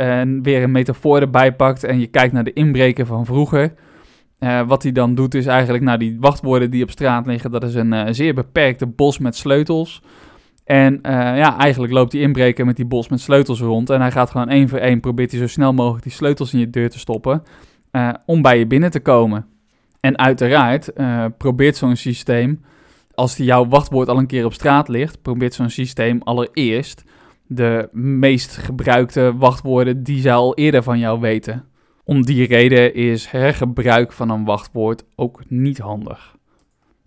weer 0.43 0.63
een 0.63 0.71
metafoor 0.71 1.21
erbij 1.21 1.55
pakt 1.55 1.85
en 1.85 2.01
je 2.01 2.07
kijkt 2.07 2.33
naar 2.33 2.45
de 2.45 2.53
inbreken 2.53 3.07
van 3.07 3.27
vroeger... 3.27 3.75
wat 4.67 4.83
hij 4.83 4.93
dan 4.93 5.15
doet 5.15 5.35
is 5.35 5.47
eigenlijk, 5.47 5.85
nou 5.85 5.99
die 5.99 6.17
wachtwoorden 6.21 6.71
die 6.71 6.83
op 6.83 6.91
straat 6.91 7.27
liggen, 7.27 7.51
dat 7.51 7.65
is 7.65 7.75
een 7.75 8.15
zeer 8.15 8.35
beperkte 8.35 8.87
bos 8.87 9.19
met 9.19 9.37
sleutels... 9.37 10.03
En 10.71 10.95
uh, 10.95 11.13
ja, 11.13 11.59
eigenlijk 11.59 11.93
loopt 11.93 12.11
die 12.11 12.21
inbreker 12.21 12.67
met 12.67 12.77
die 12.77 12.85
bos 12.85 13.09
met 13.09 13.21
sleutels 13.21 13.61
rond. 13.61 13.91
En 13.91 14.01
hij 14.01 14.11
gaat 14.11 14.31
gewoon 14.31 14.49
één 14.49 14.69
voor 14.69 14.79
één, 14.79 15.01
probeert 15.01 15.31
hij 15.31 15.41
zo 15.41 15.47
snel 15.47 15.73
mogelijk 15.73 16.03
die 16.03 16.13
sleutels 16.13 16.53
in 16.53 16.59
je 16.59 16.71
deur 16.71 16.91
te 16.91 16.99
stoppen. 16.99 17.43
Uh, 17.93 18.11
om 18.27 18.43
bij 18.43 18.59
je 18.59 18.67
binnen 18.67 18.91
te 18.91 19.01
komen. 19.01 19.47
En 20.01 20.19
uiteraard 20.19 20.91
uh, 20.97 21.25
probeert 21.39 21.77
zo'n 21.77 21.97
systeem, 21.97 22.61
als 23.15 23.37
die 23.37 23.47
jouw 23.47 23.69
wachtwoord 23.69 24.09
al 24.09 24.19
een 24.19 24.27
keer 24.27 24.45
op 24.45 24.53
straat 24.53 24.89
ligt, 24.89 25.23
probeert 25.23 25.55
zo'n 25.55 25.71
systeem 25.71 26.21
allereerst 26.23 27.05
de 27.47 27.89
meest 27.93 28.57
gebruikte 28.57 29.37
wachtwoorden 29.37 30.03
die 30.03 30.21
zij 30.21 30.35
al 30.35 30.55
eerder 30.55 30.83
van 30.83 30.99
jou 30.99 31.21
weten. 31.21 31.65
Om 32.05 32.25
die 32.25 32.47
reden 32.47 32.95
is 32.95 33.27
hergebruik 33.27 34.13
van 34.13 34.31
een 34.31 34.45
wachtwoord 34.45 35.05
ook 35.17 35.43
niet 35.49 35.79
handig. 35.79 36.39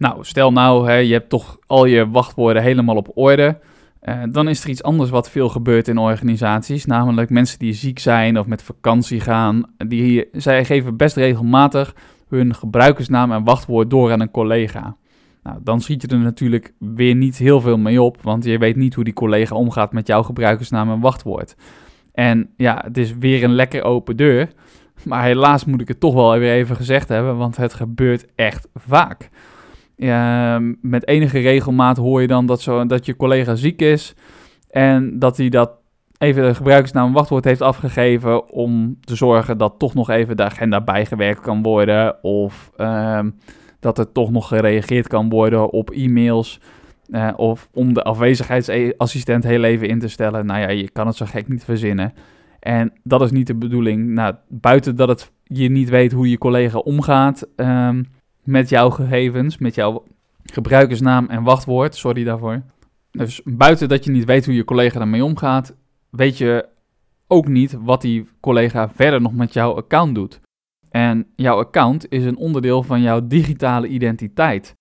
Nou, 0.04 0.24
stel 0.26 0.52
nou, 0.52 0.88
hè, 0.88 0.96
je 0.96 1.14
hebt 1.14 1.30
toch 1.30 1.58
al 1.68 1.86
je 1.86 2.10
wachtwoorden 2.10 2.62
helemaal 2.62 2.96
op 2.96 3.12
orde. 3.14 3.60
Uh, 4.02 4.24
dan 4.32 4.48
is 4.48 4.64
er 4.64 4.70
iets 4.70 4.84
anders 4.84 5.10
wat 5.10 5.30
veel 5.30 5.50
gebeurt 5.50 5.88
in 5.88 5.98
organisaties, 5.98 6.86
namelijk 6.86 7.30
mensen 7.30 7.60
die 7.60 7.74
ziek 7.74 8.00
zijn 8.00 8.40
of 8.40 8.46
met 8.46 8.62
vakantie 8.62 9.20
gaan. 9.20 9.64
Die, 9.78 10.28
zij 10.32 10.66
geven 10.66 10.98
best 10.98 11.16
regelmatig 11.16 11.96
hun 12.30 12.56
gebruikersnaam 12.56 13.32
en 13.32 13.44
wachtwoord 13.44 13.90
door 13.90 14.12
aan 14.12 14.20
een 14.20 14.32
collega. 14.32 14.96
Nou, 15.44 15.58
dan 15.64 15.82
schiet 15.82 16.02
je 16.02 16.08
er 16.08 16.18
natuurlijk 16.18 16.74
weer 16.80 17.16
niet 17.16 17.38
heel 17.38 17.62
veel 17.62 17.78
mee 17.78 18.02
op, 18.02 18.22
want 18.22 18.44
je 18.44 18.58
weet 18.58 18.76
niet 18.76 18.94
hoe 18.94 19.04
die 19.04 19.14
collega 19.14 19.56
omgaat 19.56 19.94
met 19.94 20.08
jouw 20.08 20.24
gebruikersnaam 20.24 20.92
en 20.92 21.00
wachtwoord. 21.00 21.56
En 22.14 22.50
ja, 22.58 22.82
het 22.86 22.98
is 22.98 23.18
weer 23.18 23.44
een 23.44 23.56
lekker 23.56 23.84
open 23.84 24.16
deur, 24.16 24.50
maar 25.04 25.24
helaas 25.24 25.66
moet 25.66 25.82
ik 25.82 25.88
het 25.88 26.00
toch 26.00 26.14
wel 26.14 26.38
weer 26.38 26.54
even 26.54 26.76
gezegd 26.76 27.10
hebben, 27.10 27.38
want 27.38 27.58
het 27.58 27.74
gebeurt 27.74 28.26
echt 28.36 28.68
vaak. 28.74 29.30
Met 30.82 31.08
enige 31.08 31.40
regelmaat 31.40 31.98
hoor 31.98 32.22
je 32.22 32.28
dan 32.28 32.46
dat, 32.46 32.62
zo, 32.62 32.86
dat 32.86 33.06
je 33.06 33.16
collega 33.16 33.56
ziek 33.56 33.82
is 33.82 34.16
en 34.70 35.20
dat 35.20 35.38
hij 35.38 35.50
dat 35.50 35.72
even 36.18 36.44
de 36.44 36.56
gebruikersnaam 36.56 37.14
wachtwoord 37.14 37.44
heeft 37.44 37.62
afgegeven 37.62 38.52
om 38.52 38.98
te 39.00 39.16
zorgen 39.16 39.58
dat 39.58 39.74
toch 39.78 39.94
nog 39.94 40.10
even 40.10 40.38
de 40.38 40.44
agenda 40.44 40.82
bijgewerkt 40.82 41.40
kan 41.40 41.62
worden 41.62 42.24
of 42.24 42.72
uh, 42.78 43.20
dat 43.80 43.98
er 43.98 44.12
toch 44.12 44.32
nog 44.32 44.48
gereageerd 44.48 45.08
kan 45.08 45.30
worden 45.30 45.72
op 45.72 45.90
e-mails 45.90 46.60
uh, 47.10 47.30
of 47.36 47.70
om 47.74 47.94
de 47.94 48.04
afwezigheidsassistent 48.04 49.44
heel 49.44 49.64
even 49.64 49.88
in 49.88 50.00
te 50.00 50.08
stellen. 50.08 50.46
Nou 50.46 50.60
ja, 50.60 50.70
je 50.70 50.90
kan 50.90 51.08
het 51.08 51.16
zo 51.16 51.26
gek 51.26 51.48
niet 51.48 51.64
verzinnen. 51.64 52.14
En 52.60 52.94
dat 53.04 53.22
is 53.22 53.32
niet 53.32 53.48
de 53.48 53.56
bedoeling. 53.56 54.08
Nou, 54.08 54.36
buiten 54.48 54.96
dat 54.96 55.08
het 55.08 55.32
je 55.44 55.70
niet 55.70 55.90
weet 55.90 56.12
hoe 56.12 56.30
je 56.30 56.38
collega 56.38 56.78
omgaat 56.78 57.48
um, 57.56 58.06
met 58.44 58.70
jouw 58.70 58.90
gegevens, 58.90 59.58
met 59.58 59.76
jouw 59.76 60.04
gebruikersnaam 60.44 61.26
en 61.30 61.44
wachtwoord, 61.44 61.96
sorry 61.96 62.24
daarvoor. 62.24 62.62
Dus 63.12 63.42
buiten 63.44 63.90
dat 63.90 64.06
je 64.06 64.12
niet 64.12 64.26
weet 64.26 64.46
hoe 64.46 64.56
je 64.56 64.64
collega 64.64 65.00
ermee 65.00 65.24
omgaat, 65.24 65.76
weet 66.10 66.38
je 66.38 66.66
ook 67.28 67.48
niet 67.48 67.78
wat 67.82 68.02
die 68.02 68.28
collega 68.40 68.90
verder 68.90 69.22
nog 69.22 69.34
met 69.34 69.54
jouw 69.54 69.76
account 69.76 70.16
doet. 70.16 70.42
En 70.90 71.28
jouw 71.36 71.58
account 71.58 72.06
is 72.10 72.26
een 72.26 72.38
onderdeel 72.38 72.84
van 72.84 73.02
jouw 73.02 73.28
digitale 73.28 73.88
identiteit. 73.88 74.76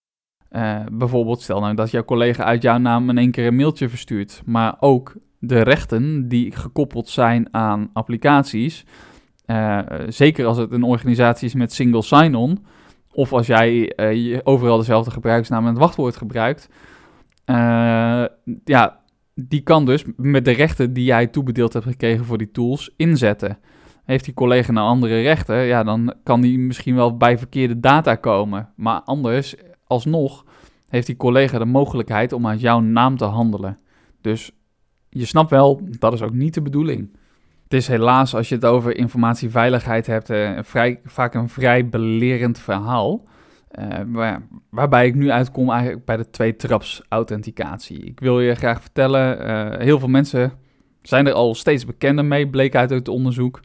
Uh, 0.51 0.81
bijvoorbeeld, 0.93 1.41
stel 1.41 1.61
nou 1.61 1.75
dat 1.75 1.91
jouw 1.91 2.05
collega 2.05 2.45
uit 2.45 2.63
jouw 2.63 2.79
naam 2.79 3.11
in 3.11 3.19
één 3.19 3.31
keer 3.31 3.47
een 3.47 3.57
mailtje 3.57 3.89
verstuurt, 3.89 4.43
maar 4.45 4.77
ook 4.81 5.17
de 5.39 5.63
rechten 5.63 6.29
die 6.29 6.57
gekoppeld 6.57 7.09
zijn 7.09 7.55
aan 7.55 7.91
applicaties. 7.93 8.85
Uh, 9.47 9.79
zeker 10.09 10.47
als 10.47 10.57
het 10.57 10.73
een 10.73 10.83
organisatie 10.83 11.47
is 11.47 11.55
met 11.55 11.73
single 11.73 12.03
sign-on, 12.03 12.65
of 13.13 13.33
als 13.33 13.47
jij 13.47 13.93
uh, 13.97 14.39
overal 14.43 14.79
dezelfde 14.79 15.11
gebruikersnaam 15.11 15.63
en 15.63 15.71
het 15.71 15.79
wachtwoord 15.79 16.17
gebruikt. 16.17 16.69
ja, 18.65 19.01
die 19.35 19.61
kan 19.61 19.85
dus 19.85 20.05
met 20.17 20.45
de 20.45 20.51
rechten 20.51 20.93
die 20.93 21.05
jij 21.05 21.27
toebedeeld 21.27 21.73
hebt 21.73 21.85
gekregen 21.85 22.25
voor 22.25 22.39
die 22.39 22.51
tools 22.51 22.91
inzetten. 22.97 23.59
Heeft 24.05 24.25
die 24.25 24.35
collega 24.35 24.73
nou 24.73 24.89
andere 24.89 25.21
rechten, 25.21 25.57
ja, 25.57 25.83
dan 25.83 26.15
kan 26.23 26.41
die 26.41 26.59
misschien 26.59 26.95
wel 26.95 27.17
bij 27.17 27.39
verkeerde 27.39 27.81
data 27.81 28.15
komen. 28.15 28.69
Maar 28.77 29.01
anders, 29.01 29.55
alsnog, 29.87 30.45
heeft 30.89 31.07
die 31.07 31.17
collega 31.17 31.59
de 31.59 31.65
mogelijkheid 31.65 32.33
om 32.33 32.47
uit 32.47 32.61
jouw 32.61 32.81
naam 32.81 33.17
te 33.17 33.25
handelen. 33.25 33.79
Dus 34.21 34.53
je 35.09 35.25
snapt 35.25 35.51
wel, 35.51 35.81
dat 35.99 36.13
is 36.13 36.23
ook 36.23 36.33
niet 36.33 36.55
de 36.55 36.63
bedoeling. 36.63 37.17
Het 37.73 37.81
is 37.81 37.89
helaas, 37.89 38.35
als 38.35 38.49
je 38.49 38.55
het 38.55 38.65
over 38.65 38.97
informatieveiligheid 38.97 40.07
hebt, 40.07 40.31
uh, 40.31 40.59
vrij, 40.63 41.01
vaak 41.05 41.35
een 41.35 41.49
vrij 41.49 41.89
belerend 41.89 42.59
verhaal. 42.59 43.25
Waar, 44.07 44.43
waarbij 44.71 45.07
ik 45.07 45.15
nu 45.15 45.31
uitkom 45.31 45.71
eigenlijk 45.71 46.05
bij 46.05 46.17
de 46.17 46.31
twee-traps 46.31 47.03
authenticatie. 47.09 48.05
Ik 48.05 48.21
wil 48.21 48.41
je 48.41 48.55
graag 48.55 48.81
vertellen, 48.81 49.47
uh, 49.47 49.79
heel 49.79 49.99
veel 49.99 50.09
mensen 50.09 50.53
zijn 51.03 51.27
er 51.27 51.33
al 51.33 51.55
steeds 51.55 51.85
bekender 51.85 52.25
mee, 52.25 52.49
bleek 52.49 52.75
uit 52.75 52.91
het 52.91 53.09
onderzoek. 53.09 53.61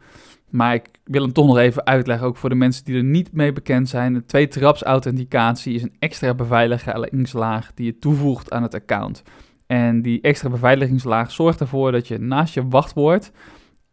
Maar 0.50 0.74
ik 0.74 0.90
wil 1.04 1.22
hem 1.22 1.34
toch 1.34 1.48
nog 1.48 1.58
even 1.58 1.86
uitleggen, 1.86 2.28
ook 2.28 2.38
voor 2.38 2.50
de 2.50 2.56
mensen 2.56 2.86
die 2.86 2.96
er 2.96 3.04
niet 3.04 3.34
mee 3.34 3.54
bekend 3.54 3.90
zijn. 3.90 4.14
De 4.14 4.26
twee-traps 4.26 4.84
authenticatie 4.84 5.74
is 5.74 5.82
een 5.82 5.96
extra 6.00 6.34
beveiligingslaag 6.34 7.72
die 7.74 7.86
je 7.86 8.00
toevoegt 8.00 8.52
aan 8.52 8.64
het 8.64 8.74
account. 8.74 9.24
En 9.66 10.02
die 10.02 10.22
extra 10.22 10.50
beveiligingslaag 10.50 11.32
zorgt 11.32 11.60
ervoor 11.60 11.92
dat 11.92 12.08
je 12.08 12.18
naast 12.20 12.54
je 12.54 12.68
wachtwoord, 12.68 13.32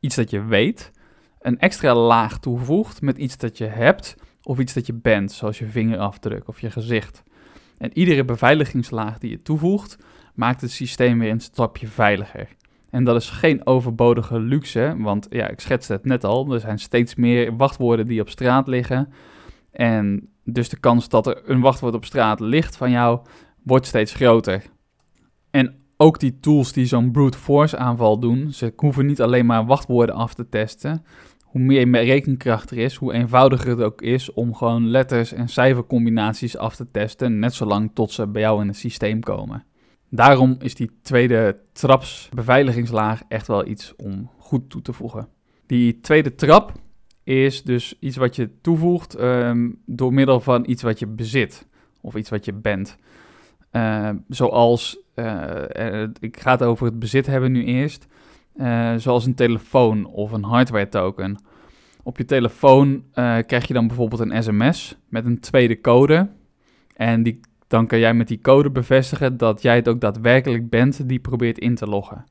iets 0.05 0.17
dat 0.17 0.31
je 0.31 0.45
weet, 0.45 0.91
een 1.41 1.59
extra 1.59 1.95
laag 1.95 2.39
toevoegt 2.39 3.03
met 3.03 3.19
iets 3.19 3.37
dat 3.37 3.59
je 3.59 3.65
hebt 3.65 4.17
of 4.43 4.59
iets 4.59 4.73
dat 4.73 4.87
je 4.87 4.95
bent, 4.95 5.33
zoals 5.33 5.59
je 5.59 5.67
vingerafdruk 5.67 6.49
of 6.49 6.61
je 6.61 6.71
gezicht. 6.71 7.23
En 7.79 7.91
iedere 7.99 8.25
beveiligingslaag 8.25 9.19
die 9.19 9.31
je 9.31 9.43
toevoegt, 9.43 9.99
maakt 10.35 10.61
het 10.61 10.71
systeem 10.71 11.19
weer 11.19 11.31
een 11.31 11.41
stapje 11.41 11.87
veiliger. 11.87 12.49
En 12.91 13.05
dat 13.05 13.17
is 13.17 13.31
geen 13.31 13.67
overbodige 13.67 14.41
luxe, 14.41 14.95
want 14.99 15.27
ja, 15.31 15.49
ik 15.49 15.61
schetste 15.61 15.93
het 15.93 16.05
net 16.05 16.25
al, 16.25 16.53
er 16.53 16.61
zijn 16.61 16.79
steeds 16.79 17.15
meer 17.15 17.57
wachtwoorden 17.57 18.07
die 18.07 18.21
op 18.21 18.29
straat 18.29 18.67
liggen. 18.67 19.13
En 19.71 20.29
dus 20.45 20.69
de 20.69 20.81
kans 20.81 21.09
dat 21.09 21.27
er 21.27 21.43
een 21.51 21.61
wachtwoord 21.61 21.95
op 21.95 22.05
straat 22.05 22.41
ligt 22.41 22.77
van 22.77 22.91
jou, 22.91 23.21
wordt 23.63 23.87
steeds 23.87 24.15
groter. 24.15 24.63
En 25.51 25.84
ook 26.05 26.21
die 26.21 26.41
tools 26.41 26.73
die 26.73 26.87
zo'n 26.87 27.11
brute 27.11 27.39
force 27.39 27.77
aanval 27.77 28.19
doen, 28.19 28.53
ze 28.53 28.73
hoeven 28.77 29.07
niet 29.07 29.23
alleen 29.23 29.47
maar 29.47 29.67
wachtwoorden 29.67 30.15
af 30.15 30.35
te 30.35 30.49
testen. 30.49 31.05
Hoe 31.43 31.61
meer 31.61 32.05
rekenkracht 32.05 32.71
er 32.71 32.79
is, 32.79 32.95
hoe 32.95 33.13
eenvoudiger 33.13 33.71
het 33.71 33.81
ook 33.81 34.03
is 34.03 34.33
om 34.33 34.55
gewoon 34.55 34.89
letters 34.89 35.33
en 35.33 35.49
cijfercombinaties 35.49 36.57
af 36.57 36.77
te 36.77 36.91
testen, 36.91 37.39
net 37.39 37.55
zolang 37.55 37.91
tot 37.95 38.13
ze 38.13 38.27
bij 38.27 38.43
jou 38.43 38.61
in 38.61 38.69
het 38.69 38.77
systeem 38.77 39.21
komen. 39.21 39.65
Daarom 40.11 40.57
is 40.59 40.75
die 40.75 40.91
tweede 41.03 41.57
traps 41.73 42.29
beveiligingslaag 42.35 43.23
echt 43.29 43.47
wel 43.47 43.67
iets 43.67 43.93
om 43.97 44.31
goed 44.39 44.71
toe 44.71 44.83
te 44.83 44.93
voegen. 44.93 45.29
Die 45.67 46.01
tweede 46.01 46.35
trap 46.35 46.73
is 47.23 47.63
dus 47.63 47.97
iets 48.01 48.17
wat 48.17 48.37
je 48.37 48.51
toevoegt 48.61 49.21
um, 49.21 49.81
door 49.87 50.13
middel 50.13 50.41
van 50.41 50.65
iets 50.67 50.83
wat 50.83 50.99
je 50.99 51.07
bezit 51.07 51.67
of 52.01 52.15
iets 52.15 52.31
wat 52.31 52.45
je 52.45 52.53
bent. 52.53 52.97
Uh, 53.77 54.11
zoals, 54.29 54.99
uh, 55.15 56.03
ik 56.21 56.41
ga 56.41 56.51
het 56.51 56.63
over 56.63 56.87
het 56.87 56.99
bezit 56.99 57.27
hebben 57.27 57.53
nu 57.53 57.65
eerst, 57.65 58.07
uh, 58.57 58.95
zoals 58.97 59.27
een 59.27 59.35
telefoon 59.35 60.07
of 60.07 60.33
een 60.33 60.45
hardware 60.45 60.89
token. 60.89 61.39
Op 62.03 62.19
je 62.19 62.25
telefoon 62.25 63.05
krijg 63.47 63.67
je 63.67 63.75
dan 63.75 63.87
bijvoorbeeld 63.87 64.21
een 64.21 64.43
sms 64.43 64.99
met 65.09 65.25
een 65.25 65.41
tweede 65.41 65.81
code. 65.81 66.29
En 66.97 67.23
die 67.23 67.41
dan 67.69 67.87
kan 67.87 67.99
jij 67.99 68.15
met 68.15 68.29
die 68.29 68.41
code 68.41 68.71
bevestigen 68.71 69.37
dat 69.37 69.63
jij 69.63 69.77
het 69.77 69.89
ook 69.89 70.01
daadwerkelijk 70.01 70.71
bent 70.71 71.09
die 71.09 71.19
probeert 71.19 71.59
in 71.59 71.75
te 71.75 71.87
loggen. 71.87 72.25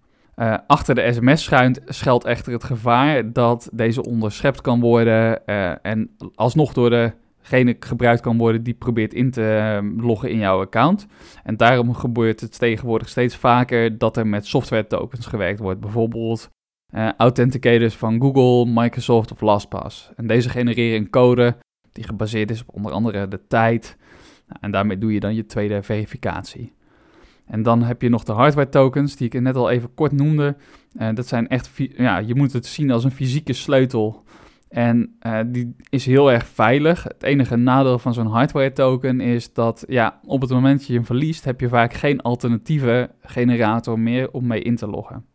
Achter 0.67 0.95
de 0.95 1.13
sms 1.13 1.43
schuilt, 1.43 1.81
schuilt 1.85 2.25
echter 2.25 2.53
het 2.53 2.63
gevaar 2.63 3.33
dat 3.33 3.69
deze 3.73 4.03
onderschept 4.03 4.61
kan 4.61 4.79
worden 4.79 5.45
en 5.83 6.15
alsnog 6.35 6.73
door 6.73 7.13
degene 7.43 7.75
gebruikt 7.79 8.21
kan 8.21 8.37
worden 8.37 8.63
die 8.63 8.73
probeert 8.73 9.13
in 9.13 9.31
te 9.31 9.55
ehm, 9.55 10.01
loggen 10.01 10.29
in 10.29 10.37
jouw 10.37 10.61
account. 10.61 11.05
En 11.43 11.57
daarom 11.57 11.93
gebeurt 11.93 12.39
het 12.39 12.59
tegenwoordig 12.59 13.09
steeds 13.09 13.35
vaker 13.35 13.97
dat 13.97 14.17
er 14.17 14.27
met 14.27 14.45
software 14.45 14.87
tokens 14.87 15.25
gewerkt 15.25 15.59
wordt. 15.59 15.79
Bijvoorbeeld 15.79 16.49
uh, 16.95 17.09
authenticators 17.17 17.95
van 17.95 18.21
Google, 18.21 18.71
Microsoft 18.81 19.31
of 19.31 19.41
LastPass. 19.41 20.11
En 20.15 20.27
deze 20.27 20.49
genereren 20.49 20.99
een 20.99 21.09
code 21.09 21.55
die 21.91 22.03
gebaseerd 22.03 22.51
is 22.51 22.61
op 22.61 22.75
onder 22.75 22.91
andere 22.91 23.27
de 23.27 23.47
tijd, 23.47 23.97
en 24.59 24.71
daarmee 24.71 24.97
doe 24.97 25.13
je 25.13 25.19
dan 25.19 25.35
je 25.35 25.45
tweede 25.45 25.83
verificatie. 25.83 26.73
En 27.45 27.63
dan 27.63 27.83
heb 27.83 28.01
je 28.01 28.09
nog 28.09 28.23
de 28.23 28.31
hardware 28.31 28.69
tokens, 28.69 29.15
die 29.15 29.27
ik 29.27 29.41
net 29.41 29.55
al 29.55 29.69
even 29.69 29.93
kort 29.93 30.11
noemde. 30.11 30.55
Uh, 30.99 31.09
dat 31.13 31.27
zijn 31.27 31.47
echt, 31.47 31.69
ja, 31.75 32.17
je 32.17 32.35
moet 32.35 32.53
het 32.53 32.65
zien 32.65 32.91
als 32.91 33.03
een 33.03 33.11
fysieke 33.11 33.53
sleutel. 33.53 34.23
En 34.73 35.15
uh, 35.27 35.39
die 35.45 35.75
is 35.89 36.05
heel 36.05 36.31
erg 36.31 36.47
veilig. 36.47 37.03
Het 37.03 37.23
enige 37.23 37.55
nadeel 37.55 37.99
van 37.99 38.13
zo'n 38.13 38.27
hardware 38.27 38.71
token 38.71 39.21
is 39.21 39.53
dat 39.53 39.83
ja, 39.87 40.19
op 40.25 40.41
het 40.41 40.49
moment 40.49 40.77
dat 40.77 40.87
je 40.87 40.93
hem 40.93 41.05
verliest, 41.05 41.45
heb 41.45 41.59
je 41.59 41.67
vaak 41.67 41.93
geen 41.93 42.21
alternatieve 42.21 43.09
generator 43.21 43.99
meer 43.99 44.31
om 44.31 44.47
mee 44.47 44.61
in 44.61 44.75
te 44.75 44.87
loggen. 44.87 45.25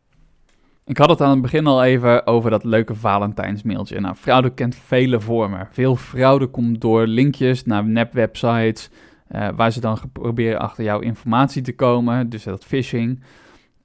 Ik 0.85 0.99
had 0.99 1.09
het 1.09 1.21
aan 1.21 1.31
het 1.31 1.43
begin 1.43 1.67
al 1.67 1.85
even 1.85 2.27
over 2.27 2.51
dat 2.51 2.65
leuke 2.65 2.95
Valentijnsmailtje. 2.95 4.01
Nou, 4.01 4.15
fraude 4.15 4.51
kent 4.51 4.75
vele 4.75 5.21
vormen. 5.21 5.69
Veel 5.71 5.97
fraude 5.97 6.47
komt 6.47 6.81
door 6.81 7.07
linkjes 7.07 7.65
naar 7.65 7.85
nepwebsites, 7.85 8.91
uh, 9.31 9.49
waar 9.57 9.71
ze 9.73 9.81
dan 9.81 9.99
proberen 10.13 10.61
achter 10.61 10.85
jouw 10.85 11.01
informatie 11.01 11.63
te 11.63 11.75
komen, 11.75 12.29
dus 12.29 12.43
dat 12.43 12.65
phishing. 12.65 13.21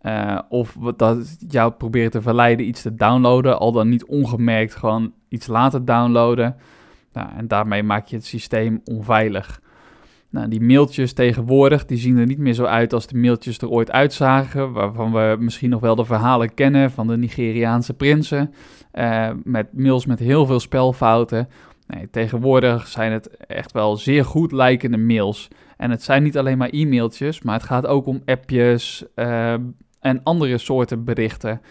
Uh, 0.04 0.40
of 0.50 0.78
dat 0.98 1.36
jou 1.48 1.72
proberen 1.72 2.12
te 2.12 2.22
verleiden 2.22 2.68
iets 2.68 2.82
te 2.82 2.96
downloaden, 2.96 3.60
al 3.60 3.72
dan 3.72 3.90
niet 3.90 4.06
ongemerkt 4.06 4.76
gewoon 4.76 5.14
iets 5.30 5.48
laten 5.48 5.86
downloaden. 5.86 6.56
Nou, 7.14 7.30
en 7.38 7.48
daarmee 7.48 7.84
maak 7.84 8.06
je 8.06 8.16
het 8.16 8.26
systeem 8.26 8.82
onveilig. 8.84 9.62
Nou, 10.30 10.48
die 10.48 10.62
mailtjes 10.62 11.14
tegenwoordig, 11.14 11.86
die 11.86 11.98
zien 11.98 12.18
er 12.18 12.26
niet 12.26 12.38
meer 12.38 12.54
zo 12.54 12.64
uit 12.64 12.94
als 12.94 13.08
de 13.08 13.18
mailtjes 13.18 13.58
er 13.58 13.70
ooit 13.70 13.92
uitzagen, 13.92 14.72
waarvan 14.72 15.12
we 15.12 15.36
misschien 15.40 15.70
nog 15.70 15.80
wel 15.80 15.96
de 15.96 16.06
verhalen 16.06 16.54
kennen 16.54 16.92
van 16.92 17.08
de 17.08 17.18
Nigeriaanse 17.18 17.94
prinsen, 17.94 18.54
uh, 18.94 19.30
met 19.44 19.68
mails 19.74 20.06
met 20.06 20.20
heel 20.20 20.46
veel 20.46 20.60
spelfouten. 20.60 21.48
Nee, 21.88 22.10
tegenwoordig 22.10 22.88
zijn 22.88 23.12
het 23.12 23.38
echt 23.38 23.72
wel 23.72 23.96
zeer 23.96 24.26
goed 24.26 24.52
lijkende 24.52 24.98
mails. 24.98 25.48
En 25.78 25.92
het 25.92 26.04
zijn 26.04 26.24
niet 26.24 26.38
alleen 26.38 26.58
maar 26.58 26.70
e-mailtjes, 26.70 27.42
maar 27.42 27.56
het 27.56 27.64
gaat 27.64 27.88
ook 27.88 28.06
om 28.06 28.22
appjes 28.26 29.06
uh, 29.16 29.54
en 30.04 30.24
andere 30.24 30.58
soorten 30.58 31.04
berichten. 31.04 31.62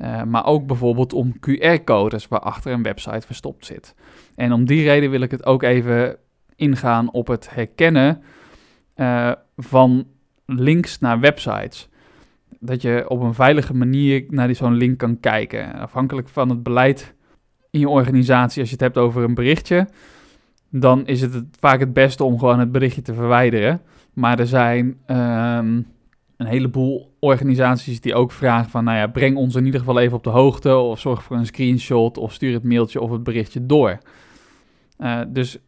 Uh, 0.00 0.22
maar 0.22 0.46
ook 0.46 0.66
bijvoorbeeld 0.66 1.12
om 1.12 1.34
QR-codes 1.34 2.28
waarachter 2.28 2.72
een 2.72 2.82
website 2.82 3.26
verstopt 3.26 3.66
zit. 3.66 3.94
En 4.34 4.52
om 4.52 4.64
die 4.64 4.82
reden 4.82 5.10
wil 5.10 5.20
ik 5.20 5.30
het 5.30 5.46
ook 5.46 5.62
even 5.62 6.16
ingaan 6.56 7.12
op 7.12 7.26
het 7.26 7.54
herkennen 7.54 8.22
uh, 8.96 9.32
van 9.56 10.06
links 10.46 10.98
naar 10.98 11.20
websites. 11.20 11.88
Dat 12.60 12.82
je 12.82 13.04
op 13.08 13.20
een 13.20 13.34
veilige 13.34 13.74
manier 13.74 14.24
naar 14.28 14.54
zo'n 14.54 14.74
link 14.74 14.98
kan 14.98 15.20
kijken. 15.20 15.74
Afhankelijk 15.74 16.28
van 16.28 16.48
het 16.48 16.62
beleid 16.62 17.14
in 17.70 17.80
je 17.80 17.88
organisatie, 17.88 18.60
als 18.60 18.68
je 18.68 18.76
het 18.76 18.84
hebt 18.84 18.98
over 18.98 19.22
een 19.22 19.34
berichtje, 19.34 19.88
dan 20.70 21.06
is 21.06 21.20
het 21.20 21.44
vaak 21.58 21.80
het 21.80 21.92
beste 21.92 22.24
om 22.24 22.38
gewoon 22.38 22.58
het 22.58 22.72
berichtje 22.72 23.02
te 23.02 23.14
verwijderen. 23.14 23.80
Maar 24.12 24.38
er 24.38 24.46
zijn 24.46 24.98
um, 25.06 25.86
een 26.36 26.46
heleboel 26.46 27.16
organisaties 27.18 28.00
die 28.00 28.14
ook 28.14 28.32
vragen 28.32 28.70
van, 28.70 28.84
nou 28.84 28.96
ja, 28.96 29.06
breng 29.06 29.36
ons 29.36 29.54
in 29.54 29.64
ieder 29.64 29.80
geval 29.80 29.98
even 29.98 30.16
op 30.16 30.24
de 30.24 30.30
hoogte 30.30 30.76
of 30.76 30.98
zorg 30.98 31.22
voor 31.22 31.36
een 31.36 31.46
screenshot 31.46 32.18
of 32.18 32.32
stuur 32.32 32.52
het 32.52 32.64
mailtje 32.64 33.00
of 33.00 33.10
het 33.10 33.22
berichtje 33.22 33.66
door. 33.66 33.98
Uh, 34.98 35.20
dus 35.28 35.58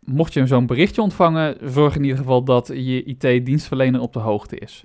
mocht 0.00 0.32
je 0.32 0.46
zo'n 0.46 0.66
berichtje 0.66 1.02
ontvangen, 1.02 1.56
zorg 1.62 1.96
in 1.96 2.02
ieder 2.02 2.18
geval 2.18 2.44
dat 2.44 2.70
je 2.74 3.02
IT-dienstverlener 3.02 4.00
op 4.00 4.12
de 4.12 4.18
hoogte 4.18 4.58
is. 4.58 4.84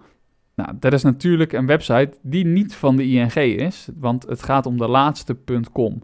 Nou, 0.59 0.71
dat 0.81 0.93
is 0.93 1.03
natuurlijk 1.03 1.53
een 1.53 1.67
website 1.67 2.11
die 2.23 2.45
niet 2.45 2.75
van 2.75 2.97
de 2.97 3.07
ING 3.07 3.35
is, 3.35 3.89
want 3.95 4.27
het 4.29 4.43
gaat 4.43 4.67
om 4.67 4.79
de 4.79 4.89
laatste 4.89 5.37
.com. 5.73 6.03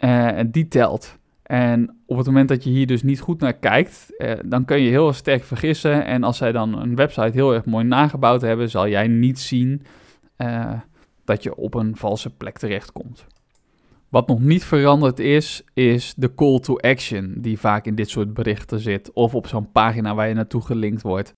Uh, 0.00 0.26
en 0.26 0.50
die 0.50 0.68
telt. 0.68 1.18
En 1.42 1.96
op 2.06 2.16
het 2.16 2.26
moment 2.26 2.48
dat 2.48 2.64
je 2.64 2.70
hier 2.70 2.86
dus 2.86 3.02
niet 3.02 3.20
goed 3.20 3.40
naar 3.40 3.52
kijkt, 3.52 4.14
uh, 4.18 4.32
dan 4.44 4.64
kun 4.64 4.80
je 4.80 4.88
heel 4.90 5.12
sterk 5.12 5.44
vergissen. 5.44 6.04
En 6.04 6.22
als 6.22 6.36
zij 6.36 6.52
dan 6.52 6.78
een 6.78 6.96
website 6.96 7.30
heel 7.32 7.54
erg 7.54 7.64
mooi 7.64 7.84
nagebouwd 7.84 8.40
hebben, 8.40 8.70
zal 8.70 8.88
jij 8.88 9.08
niet 9.08 9.38
zien 9.38 9.82
uh, 10.38 10.72
dat 11.24 11.42
je 11.42 11.56
op 11.56 11.74
een 11.74 11.96
valse 11.96 12.30
plek 12.30 12.58
terechtkomt. 12.58 13.26
Wat 14.08 14.28
nog 14.28 14.40
niet 14.40 14.64
veranderd 14.64 15.18
is, 15.18 15.64
is 15.74 16.14
de 16.16 16.34
call 16.34 16.58
to 16.58 16.76
action 16.76 17.34
die 17.38 17.58
vaak 17.58 17.86
in 17.86 17.94
dit 17.94 18.10
soort 18.10 18.34
berichten 18.34 18.80
zit 18.80 19.12
of 19.12 19.34
op 19.34 19.46
zo'n 19.46 19.72
pagina 19.72 20.14
waar 20.14 20.28
je 20.28 20.34
naartoe 20.34 20.62
gelinkt 20.62 21.02
wordt. 21.02 21.32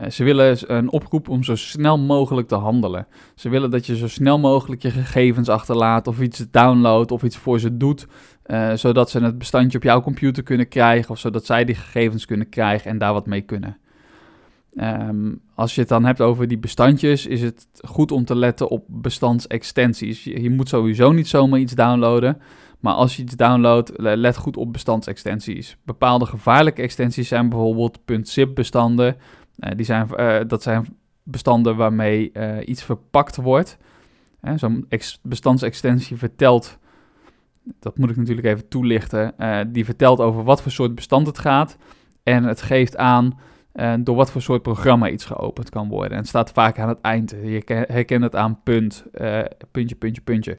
Uh, 0.00 0.10
ze 0.10 0.24
willen 0.24 0.76
een 0.76 0.90
oproep 0.90 1.28
om 1.28 1.42
zo 1.42 1.56
snel 1.56 1.98
mogelijk 1.98 2.48
te 2.48 2.54
handelen. 2.54 3.06
Ze 3.34 3.48
willen 3.48 3.70
dat 3.70 3.86
je 3.86 3.96
zo 3.96 4.08
snel 4.08 4.38
mogelijk 4.38 4.82
je 4.82 4.90
gegevens 4.90 5.48
achterlaat 5.48 6.06
of 6.06 6.20
iets 6.20 6.46
downloadt 6.50 7.10
of 7.10 7.22
iets 7.22 7.36
voor 7.36 7.60
ze 7.60 7.76
doet, 7.76 8.06
uh, 8.46 8.72
zodat 8.74 9.10
ze 9.10 9.20
het 9.20 9.38
bestandje 9.38 9.78
op 9.78 9.84
jouw 9.84 10.00
computer 10.00 10.42
kunnen 10.42 10.68
krijgen 10.68 11.10
of 11.10 11.18
zodat 11.18 11.46
zij 11.46 11.64
die 11.64 11.74
gegevens 11.74 12.26
kunnen 12.26 12.48
krijgen 12.48 12.90
en 12.90 12.98
daar 12.98 13.12
wat 13.12 13.26
mee 13.26 13.40
kunnen. 13.40 13.76
Um, 14.80 15.40
als 15.54 15.74
je 15.74 15.80
het 15.80 15.88
dan 15.88 16.04
hebt 16.04 16.20
over 16.20 16.48
die 16.48 16.58
bestandjes, 16.58 17.26
is 17.26 17.42
het 17.42 17.66
goed 17.84 18.12
om 18.12 18.24
te 18.24 18.36
letten 18.36 18.68
op 18.68 18.84
bestandsextensies. 18.88 20.24
Je, 20.24 20.42
je, 20.42 20.50
moet 20.50 20.68
sowieso 20.68 21.12
niet 21.12 21.28
zomaar 21.28 21.58
iets 21.58 21.74
downloaden. 21.74 22.38
Maar 22.80 22.94
als 22.94 23.16
je 23.16 23.22
iets 23.22 23.36
downloadt, 23.36 23.92
let 23.96 24.36
goed 24.36 24.56
op 24.56 24.72
bestandsextensies. 24.72 25.76
Bepaalde 25.84 26.26
gevaarlijke 26.26 26.82
extensies 26.82 27.28
zijn 27.28 27.48
bijvoorbeeld 27.48 27.98
.zip-bestanden. 28.22 29.16
Uh, 29.58 29.70
die 29.76 29.86
zijn, 29.86 30.08
uh, 30.16 30.40
dat 30.46 30.62
zijn 30.62 30.96
bestanden 31.22 31.76
waarmee 31.76 32.30
uh, 32.32 32.56
iets 32.64 32.82
verpakt 32.82 33.36
wordt. 33.36 33.78
Zo'n 34.56 34.88
bestandsextensie 35.22 36.16
vertelt, 36.16 36.78
dat 37.80 37.98
moet 37.98 38.10
ik 38.10 38.16
natuurlijk 38.16 38.46
even 38.46 38.68
toelichten, 38.68 39.34
die 39.72 39.84
vertelt 39.84 40.20
over 40.20 40.44
wat 40.44 40.62
voor 40.62 40.70
soort 40.70 40.94
bestand 40.94 41.26
het 41.26 41.38
gaat. 41.38 41.76
En 42.22 42.44
het 42.44 42.62
geeft 42.62 42.96
aan 42.96 43.38
door 43.98 44.16
wat 44.16 44.30
voor 44.30 44.42
soort 44.42 44.62
programma 44.62 45.08
iets 45.08 45.24
geopend 45.24 45.70
kan 45.70 45.88
worden. 45.88 46.10
En 46.10 46.18
het 46.18 46.28
staat 46.28 46.50
vaak 46.50 46.78
aan 46.78 46.88
het 46.88 47.00
eind. 47.00 47.30
Je 47.30 47.62
herkent 47.66 48.22
het 48.22 48.36
aan 48.36 48.62
punt, 48.62 49.04
puntje, 49.70 49.96
puntje, 49.96 50.22
puntje. 50.22 50.56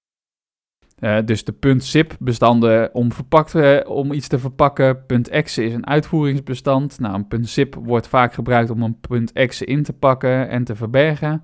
Uh, 1.00 1.18
dus 1.26 1.44
de 1.44 1.52
punt 1.52 1.84
.zip 1.84 2.16
bestanden 2.20 2.94
om, 2.94 3.10
uh, 3.56 3.80
om 3.86 4.12
iets 4.12 4.28
te 4.28 4.40
verpakken. 4.40 5.04
.exe 5.30 5.64
is 5.64 5.74
een 5.74 5.88
uitvoeringsbestand. 5.88 7.00
Nou, 7.00 7.24
een 7.30 7.46
.zip 7.46 7.76
wordt 7.76 8.08
vaak 8.08 8.34
gebruikt 8.34 8.70
om 8.70 8.82
een 8.82 9.30
.exe 9.34 9.66
in 9.66 9.84
te 9.84 9.94
pakken 9.94 10.50
en 10.50 10.64
te 10.64 10.76
verbergen. 10.76 11.44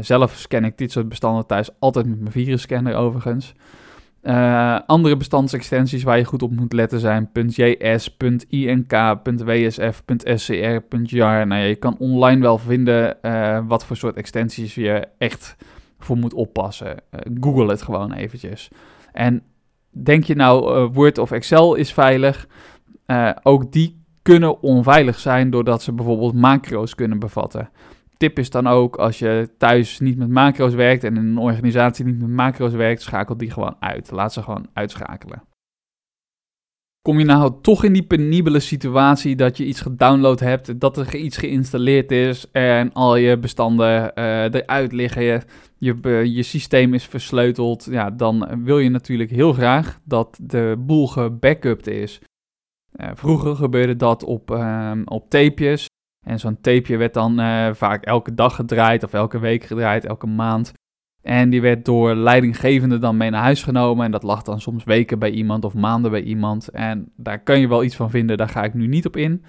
zelf 0.00 0.34
scan 0.34 0.64
ik 0.64 0.78
dit 0.78 0.92
soort 0.92 1.08
bestanden 1.08 1.46
thuis 1.46 1.70
altijd 1.78 2.06
met 2.06 2.20
mijn 2.20 2.32
virusscanner 2.32 2.94
overigens. 2.94 3.54
Uh, 4.26 4.78
andere 4.86 5.16
bestandsextensies 5.16 6.02
waar 6.02 6.18
je 6.18 6.24
goed 6.24 6.42
op 6.42 6.50
moet 6.50 6.72
letten 6.72 7.00
zijn 7.00 7.30
.js, 7.32 8.16
.ink, 8.48 8.90
.wsf, 9.44 10.02
.scr, 10.34 10.96
.jar. 11.02 11.46
Nou 11.46 11.60
ja, 11.60 11.66
je 11.66 11.76
kan 11.76 11.96
online 11.98 12.40
wel 12.40 12.58
vinden 12.58 13.16
uh, 13.22 13.58
wat 13.66 13.84
voor 13.84 13.96
soort 13.96 14.16
extensies 14.16 14.74
je 14.74 15.06
echt 15.18 15.56
voor 15.98 16.16
moet 16.16 16.34
oppassen. 16.34 16.88
Uh, 16.88 17.20
Google 17.40 17.70
het 17.70 17.82
gewoon 17.82 18.12
eventjes. 18.12 18.70
En 19.12 19.42
denk 19.90 20.24
je 20.24 20.34
nou 20.34 20.86
Word 20.92 21.18
of 21.18 21.30
Excel 21.30 21.74
is 21.74 21.92
veilig? 21.92 22.46
ook 23.42 23.72
die 23.72 24.04
kunnen 24.22 24.62
onveilig 24.62 25.18
zijn 25.18 25.50
doordat 25.50 25.82
ze 25.82 25.92
bijvoorbeeld 25.92 26.34
macro's 26.34 26.94
kunnen 26.94 27.18
bevatten 27.18 27.70
tip 28.16 28.38
is 28.38 28.50
dan 28.50 28.66
ook, 28.66 28.96
als 28.96 29.18
je 29.18 29.50
thuis 29.58 30.00
niet 30.00 30.18
met 30.18 30.28
macro's 30.28 30.74
werkt 30.74 31.04
en 31.04 31.16
in 31.16 31.24
een 31.24 31.38
organisatie 31.38 32.04
niet 32.04 32.18
met 32.18 32.28
macro's 32.28 32.72
werkt, 32.72 33.02
schakel 33.02 33.36
die 33.36 33.50
gewoon 33.50 33.76
uit. 33.80 34.10
Laat 34.10 34.32
ze 34.32 34.42
gewoon 34.42 34.66
uitschakelen. 34.72 35.42
Kom 37.06 37.18
je 37.18 37.24
nou 37.24 37.52
toch 37.62 37.84
in 37.84 37.92
die 37.92 38.06
penibele 38.06 38.60
situatie 38.60 39.36
dat 39.36 39.56
je 39.56 39.64
iets 39.64 39.80
gedownload 39.80 40.40
hebt, 40.40 40.80
dat 40.80 40.96
er 40.96 41.16
iets 41.16 41.36
geïnstalleerd 41.36 42.10
is 42.10 42.50
en 42.50 42.92
al 42.92 43.16
je 43.16 43.38
bestanden 43.38 44.12
uh, 44.14 44.42
eruit 44.42 44.92
liggen, 44.92 45.22
je, 45.22 45.40
je, 45.78 46.32
je, 46.34 46.42
systeem 46.42 46.94
is 46.94 47.04
versleuteld, 47.04 47.86
ja, 47.90 48.10
dan 48.10 48.62
wil 48.64 48.78
je 48.78 48.88
natuurlijk 48.88 49.30
heel 49.30 49.52
graag 49.52 49.98
dat 50.04 50.38
de 50.42 50.74
boel 50.78 51.06
gebackupt 51.06 51.86
is. 51.86 52.20
Uh, 52.96 53.10
vroeger 53.14 53.56
gebeurde 53.56 53.96
dat 53.96 54.24
op, 54.24 54.50
uh, 54.50 54.92
op 55.04 55.30
tapejes 55.30 55.86
en 56.26 56.38
zo'n 56.38 56.60
tapeje 56.60 56.96
werd 56.96 57.14
dan 57.14 57.34
vaak 57.74 58.04
elke 58.04 58.34
dag 58.34 58.54
gedraaid 58.54 59.04
of 59.04 59.12
elke 59.12 59.38
week 59.38 59.64
gedraaid, 59.64 60.04
elke 60.04 60.26
maand. 60.26 60.72
En 61.26 61.50
die 61.50 61.60
werd 61.60 61.84
door 61.84 62.14
leidinggevende 62.14 62.98
dan 62.98 63.16
mee 63.16 63.30
naar 63.30 63.42
huis 63.42 63.62
genomen. 63.62 64.04
En 64.04 64.10
dat 64.10 64.22
lag 64.22 64.42
dan 64.42 64.60
soms 64.60 64.84
weken 64.84 65.18
bij 65.18 65.30
iemand 65.30 65.64
of 65.64 65.74
maanden 65.74 66.10
bij 66.10 66.22
iemand. 66.22 66.68
En 66.68 67.08
daar 67.16 67.38
kun 67.38 67.60
je 67.60 67.68
wel 67.68 67.84
iets 67.84 67.96
van 67.96 68.10
vinden, 68.10 68.36
daar 68.36 68.48
ga 68.48 68.64
ik 68.64 68.74
nu 68.74 68.86
niet 68.86 69.06
op 69.06 69.16
in. 69.16 69.44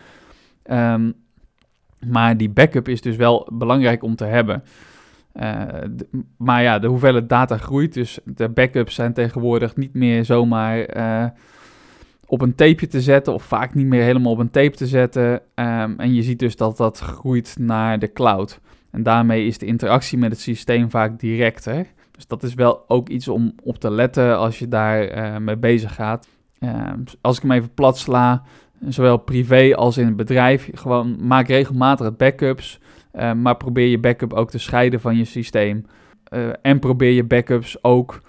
Um, 0.72 1.14
maar 2.08 2.38
die 2.38 2.50
backup 2.50 2.88
is 2.88 3.02
dus 3.02 3.16
wel 3.16 3.50
belangrijk 3.54 4.04
om 4.04 4.16
te 4.16 4.26
hebben. 4.26 4.64
Uh, 5.34 5.64
maar 6.38 6.62
ja, 6.62 6.80
de 6.80 6.88
hoeveelheid 6.88 7.30
data 7.30 7.58
groeit. 7.58 7.94
Dus 7.94 8.20
de 8.26 8.50
backups 8.50 8.96
zijn 8.96 9.14
tegenwoordig 9.14 9.76
niet 9.76 9.94
meer 9.94 10.26
zomaar 10.26 10.98
uh, 10.98 11.26
op 12.26 12.42
een 12.42 12.56
tapeje 12.56 12.88
te 12.88 13.02
zetten. 13.02 13.34
Of 13.34 13.44
vaak 13.44 13.74
niet 13.74 13.88
meer 13.88 14.04
helemaal 14.04 14.32
op 14.32 14.40
een 14.40 14.52
tape 14.52 14.76
te 14.76 14.88
zetten. 14.88 15.32
Um, 15.32 16.00
en 16.00 16.14
je 16.14 16.22
ziet 16.22 16.40
dus 16.40 16.56
dat 16.56 16.78
dat 16.78 17.00
groeit 17.00 17.56
naar 17.60 18.00
de 18.00 18.14
cloud. 18.14 18.60
En 18.98 19.04
daarmee 19.04 19.46
is 19.46 19.58
de 19.58 19.66
interactie 19.66 20.18
met 20.18 20.32
het 20.32 20.40
systeem 20.40 20.90
vaak 20.90 21.20
directer. 21.20 21.86
Dus 22.12 22.28
dat 22.28 22.44
is 22.44 22.54
wel 22.54 22.84
ook 22.88 23.10
iets 23.10 23.28
om 23.28 23.54
op 23.64 23.78
te 23.78 23.92
letten 23.92 24.38
als 24.38 24.60
je 24.60 24.68
daar 24.68 25.18
uh, 25.18 25.38
mee 25.38 25.58
bezig 25.58 25.96
gaat. 25.96 26.28
Uh, 26.60 26.92
als 27.22 27.36
ik 27.36 27.42
hem 27.42 27.52
even 27.52 27.74
plat 27.74 27.98
sla, 27.98 28.44
zowel 28.88 29.18
privé 29.18 29.76
als 29.76 29.98
in 29.98 30.06
het 30.06 30.16
bedrijf, 30.16 30.70
gewoon 30.74 31.28
maak 31.28 31.48
regelmatig 31.48 32.16
backups. 32.16 32.80
Uh, 33.14 33.34
maar 33.34 33.58
probeer 33.58 33.88
je 33.88 34.00
backup 34.00 34.34
ook 34.34 34.50
te 34.50 34.60
scheiden 34.60 35.00
van 35.00 35.18
je 35.18 35.26
systeem. 35.26 35.86
en 36.62 36.80
probeer 36.80 37.12
je 37.12 37.24
backups 37.24 37.84
ook 37.84 38.22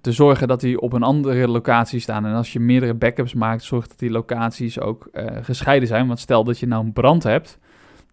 te 0.00 0.12
zorgen 0.12 0.48
dat 0.48 0.60
die 0.60 0.80
op 0.80 0.92
een 0.92 1.02
andere 1.02 1.48
locatie 1.48 2.00
staan. 2.00 2.26
En 2.26 2.34
als 2.34 2.52
je 2.52 2.60
meerdere 2.60 2.94
backups 2.94 3.34
maakt, 3.34 3.62
zorg 3.62 3.86
dat 3.86 3.98
die 3.98 4.10
locaties 4.10 4.80
ook 4.80 5.08
gescheiden 5.42 5.88
zijn. 5.88 6.06
Want 6.06 6.18
stel 6.18 6.44
dat 6.44 6.58
je 6.58 6.66
nou 6.66 6.84
een 6.84 6.92
brand 6.92 7.22
hebt, 7.22 7.58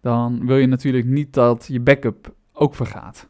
dan 0.00 0.46
wil 0.46 0.56
je 0.56 0.66
natuurlijk 0.66 1.06
niet 1.06 1.34
dat 1.34 1.66
je 1.68 1.80
backup 1.80 2.34
ook 2.52 2.74
vergaat. 2.74 3.28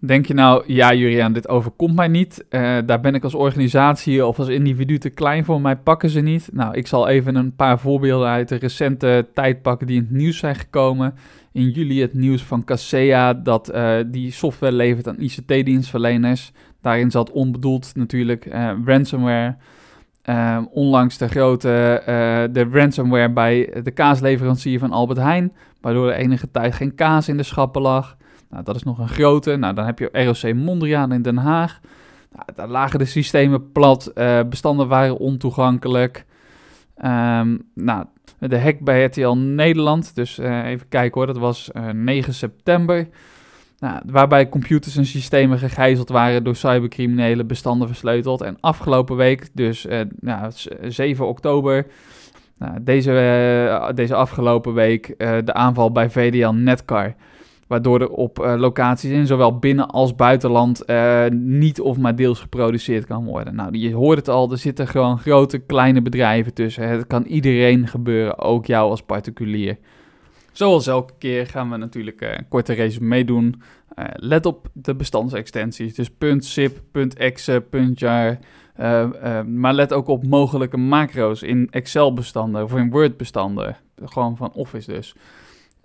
Denk 0.00 0.26
je 0.26 0.34
nou, 0.34 0.64
ja 0.66 0.94
Juriaan, 0.94 1.32
dit 1.32 1.48
overkomt 1.48 1.94
mij 1.94 2.08
niet. 2.08 2.44
Uh, 2.50 2.78
daar 2.86 3.00
ben 3.00 3.14
ik 3.14 3.24
als 3.24 3.34
organisatie 3.34 4.26
of 4.26 4.38
als 4.38 4.48
individu 4.48 4.98
te 4.98 5.10
klein 5.10 5.44
voor, 5.44 5.60
mij 5.60 5.76
pakken 5.76 6.10
ze 6.10 6.20
niet. 6.20 6.48
Nou, 6.52 6.74
ik 6.76 6.86
zal 6.86 7.08
even 7.08 7.34
een 7.34 7.56
paar 7.56 7.78
voorbeelden 7.78 8.28
uit 8.28 8.48
de 8.48 8.56
recente 8.56 9.26
tijd 9.34 9.62
pakken 9.62 9.86
die 9.86 9.96
in 9.96 10.02
het 10.02 10.10
nieuws 10.10 10.38
zijn 10.38 10.54
gekomen. 10.54 11.14
In 11.52 11.70
juli 11.70 12.00
het 12.00 12.14
nieuws 12.14 12.42
van 12.42 12.64
Casea 12.64 13.34
dat 13.34 13.74
uh, 13.74 13.96
die 14.06 14.32
software 14.32 14.72
levert 14.72 15.08
aan 15.08 15.20
ICT-dienstverleners. 15.20 16.52
Daarin 16.80 17.10
zat 17.10 17.30
onbedoeld 17.30 17.92
natuurlijk 17.94 18.46
uh, 18.46 18.70
ransomware. 18.84 19.56
Uh, 20.28 20.58
onlangs 20.70 21.18
de 21.18 21.28
grote 21.28 22.00
uh, 22.00 22.54
de 22.54 22.68
ransomware 22.72 23.30
bij 23.30 23.80
de 23.82 23.90
kaasleverancier 23.90 24.78
van 24.78 24.92
Albert 24.92 25.18
Heijn, 25.18 25.52
waardoor 25.80 26.10
er 26.10 26.16
enige 26.16 26.50
tijd 26.50 26.74
geen 26.74 26.94
kaas 26.94 27.28
in 27.28 27.36
de 27.36 27.42
schappen 27.42 27.82
lag. 27.82 28.16
Nou, 28.50 28.64
dat 28.64 28.76
is 28.76 28.82
nog 28.82 28.98
een 28.98 29.08
grote. 29.08 29.56
Nou, 29.56 29.74
dan 29.74 29.84
heb 29.84 29.98
je 29.98 30.08
ROC 30.12 30.54
Mondriaan 30.54 31.12
in 31.12 31.22
Den 31.22 31.36
Haag. 31.36 31.80
Nou, 32.32 32.44
daar 32.54 32.68
lagen 32.68 32.98
de 32.98 33.04
systemen 33.04 33.72
plat, 33.72 34.12
uh, 34.14 34.40
bestanden 34.48 34.88
waren 34.88 35.18
ontoegankelijk. 35.18 36.24
Um, 37.04 37.62
nou, 37.74 38.04
de 38.38 38.58
hack 38.58 38.80
bij 38.80 39.04
RTL 39.04 39.34
Nederland, 39.34 40.14
dus 40.14 40.38
even 40.38 40.88
kijken 40.88 41.20
hoor, 41.20 41.26
dat 41.26 41.38
was 41.38 41.70
9 41.92 42.34
september. 42.34 43.08
Nou, 43.78 44.00
waarbij 44.06 44.48
computers 44.48 44.96
en 44.96 45.06
systemen 45.06 45.58
gegijzeld 45.58 46.08
waren 46.08 46.44
door 46.44 46.56
cybercriminelen, 46.56 47.46
bestanden 47.46 47.88
versleuteld. 47.88 48.40
En 48.40 48.56
afgelopen 48.60 49.16
week, 49.16 49.48
dus 49.52 49.86
eh, 49.86 50.00
nou, 50.20 50.52
7 50.82 51.26
oktober, 51.26 51.86
nou, 52.58 52.82
deze, 52.82 53.10
uh, 53.10 53.88
deze 53.94 54.14
afgelopen 54.14 54.74
week, 54.74 55.14
uh, 55.18 55.36
de 55.44 55.52
aanval 55.52 55.92
bij 55.92 56.10
VDL 56.10 56.50
Netcar. 56.50 57.14
Waardoor 57.66 58.00
er 58.00 58.08
op 58.08 58.38
uh, 58.38 58.54
locaties 58.56 59.10
in 59.10 59.26
zowel 59.26 59.58
binnen 59.58 59.88
als 59.88 60.14
buitenland 60.14 60.84
niet 61.32 61.80
of 61.80 61.98
maar 61.98 62.16
deels 62.16 62.40
geproduceerd 62.40 63.06
kan 63.06 63.24
worden. 63.24 63.54
Nou, 63.54 63.78
je 63.78 63.94
hoort 63.94 64.18
het 64.18 64.28
al, 64.28 64.50
er 64.50 64.58
zitten 64.58 64.86
gewoon 64.86 65.18
grote, 65.18 65.58
kleine 65.58 66.02
bedrijven 66.02 66.54
tussen. 66.54 66.88
Het 66.88 67.06
kan 67.06 67.24
iedereen 67.24 67.86
gebeuren, 67.86 68.38
ook 68.38 68.66
jou 68.66 68.90
als 68.90 69.02
particulier. 69.02 69.78
Zoals 70.52 70.86
elke 70.86 71.12
keer 71.18 71.46
gaan 71.46 71.70
we 71.70 71.76
natuurlijk 71.76 72.22
uh, 72.22 72.28
een 72.30 72.48
korte 72.48 72.72
resume 72.72 73.24
doen. 73.24 73.62
Uh, 73.98 74.04
let 74.14 74.46
op 74.46 74.68
de 74.72 74.94
bestandsextensies, 74.94 75.94
dus 75.94 76.10
.zip, 76.38 76.80
.exe, 77.16 77.64
.jar. 77.94 78.38
Uh, 78.80 79.42
maar 79.42 79.74
let 79.74 79.92
ook 79.92 80.08
op 80.08 80.26
mogelijke 80.26 80.76
macro's 80.76 81.42
in 81.42 81.68
Excel-bestanden 81.70 82.62
of 82.62 82.76
in 82.76 82.90
Word-bestanden. 82.90 83.76
Gewoon 84.04 84.36
van 84.36 84.52
Office 84.52 84.92
dus. 84.92 85.14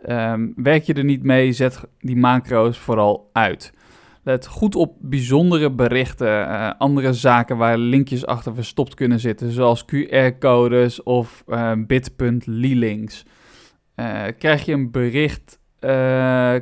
Um, 0.09 0.53
werk 0.55 0.83
je 0.83 0.93
er 0.93 1.03
niet 1.03 1.23
mee, 1.23 1.51
zet 1.51 1.83
die 1.99 2.15
macro's 2.15 2.77
vooral 2.77 3.29
uit. 3.31 3.73
Let 4.23 4.47
goed 4.47 4.75
op 4.75 4.95
bijzondere 4.99 5.71
berichten, 5.71 6.77
andere 6.77 7.13
zaken 7.13 7.57
waar 7.57 7.77
linkjes 7.77 8.25
achter 8.25 8.55
verstopt 8.55 8.93
kunnen 8.93 9.19
zitten, 9.19 9.51
zoals 9.51 9.85
QR-codes 9.85 11.03
of 11.03 11.43
bit.ly 11.87 12.73
links. 12.73 13.25
Uh, 13.95 14.23
krijg 14.37 14.65
je 14.65 14.73
een 14.73 14.91
bericht, 14.91 15.59
uh, 15.79 15.89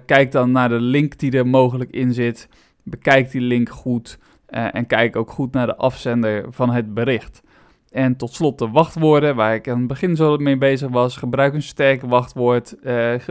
kijk 0.05 0.31
dan 0.31 0.51
naar 0.51 0.69
de 0.69 0.79
link 0.79 1.17
die 1.17 1.31
er 1.31 1.47
mogelijk 1.47 1.91
in 1.91 2.13
zit. 2.13 2.49
Bekijk 2.83 3.31
die 3.31 3.41
link 3.41 3.69
goed 3.69 4.19
uh, 4.49 4.75
en 4.75 4.87
kijk 4.87 5.15
ook 5.15 5.31
goed 5.31 5.53
naar 5.53 5.65
de 5.65 5.75
afzender 5.75 6.45
van 6.49 6.69
het 6.69 6.93
bericht. 6.93 7.41
En 7.89 8.15
tot 8.15 8.33
slot 8.33 8.59
de 8.59 8.69
wachtwoorden, 8.69 9.35
waar 9.35 9.55
ik 9.55 9.69
aan 9.69 9.77
het 9.77 9.87
begin 9.87 10.15
zo 10.15 10.37
mee 10.37 10.57
bezig 10.57 10.89
was. 10.89 11.17
Gebruik 11.17 11.53
een 11.53 11.61
sterk 11.61 12.01
wachtwoord. 12.01 12.75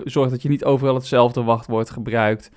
zorg 0.05 0.31
dat 0.31 0.43
je 0.43 0.49
niet 0.49 0.65
overal 0.65 0.95
hetzelfde 0.95 1.43
wachtwoord 1.43 1.91
gebruikt. 1.91 2.51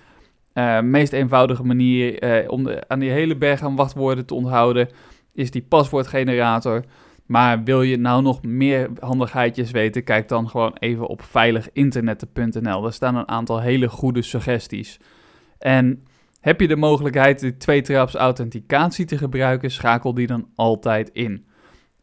meest 0.82 1.14
eenvoudige 1.14 1.64
manier 1.64 2.50
om 2.50 2.64
de, 2.64 2.84
aan 2.88 3.00
die 3.00 3.12
hele 3.12 3.38
berg 3.38 3.62
aan 3.62 3.76
wachtwoorden 3.76 4.26
te 4.26 4.34
onthouden 4.34 4.90
is 5.34 5.52
die 5.52 5.62
paswoordgenerator. 5.62 6.84
Maar 7.34 7.64
wil 7.64 7.82
je 7.82 7.98
nou 7.98 8.22
nog 8.22 8.44
meer 8.44 8.90
handigheidjes 9.00 9.72
weten, 9.72 10.04
kijk 10.04 10.28
dan 10.28 10.50
gewoon 10.50 10.76
even 10.80 11.08
op 11.08 11.22
veiliginternetten.nl. 11.22 12.82
Daar 12.82 12.94
staan 12.94 13.16
een 13.16 13.28
aantal 13.28 13.62
hele 13.62 13.90
goede 13.90 14.22
suggesties. 14.22 15.00
En 15.60 16.04
heb 16.40 16.62
je 16.62 16.68
de 16.68 16.76
mogelijkheid 16.76 17.40
de 17.40 17.58
twee-traps 17.58 18.16
authenticatie 18.16 19.06
te 19.06 19.18
gebruiken, 19.18 19.72
schakel 19.72 20.14
die 20.14 20.28
dan 20.28 20.48
altijd 20.56 21.10
in. 21.14 21.46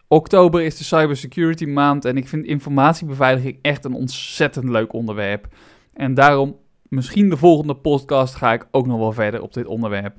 Oktober 0.08 0.62
is 0.62 0.78
de 0.78 0.84
cybersecurity 0.84 1.64
maand 1.64 2.04
en 2.04 2.16
ik 2.16 2.28
vind 2.28 2.46
informatiebeveiliging 2.46 3.58
echt 3.62 3.84
een 3.84 3.94
ontzettend 3.94 4.68
leuk 4.68 4.92
onderwerp. 4.92 5.46
En 5.94 6.14
daarom, 6.14 6.56
misschien 6.88 7.28
de 7.28 7.36
volgende 7.36 7.74
podcast 7.74 8.34
ga 8.34 8.52
ik 8.52 8.66
ook 8.70 8.86
nog 8.86 8.98
wel 8.98 9.12
verder 9.12 9.42
op 9.42 9.52
dit 9.52 9.66
onderwerp. 9.66 10.18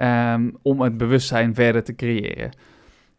Um, 0.00 0.56
om 0.62 0.80
het 0.80 0.96
bewustzijn 0.96 1.54
verder 1.54 1.84
te 1.84 1.94
creëren. 1.94 2.50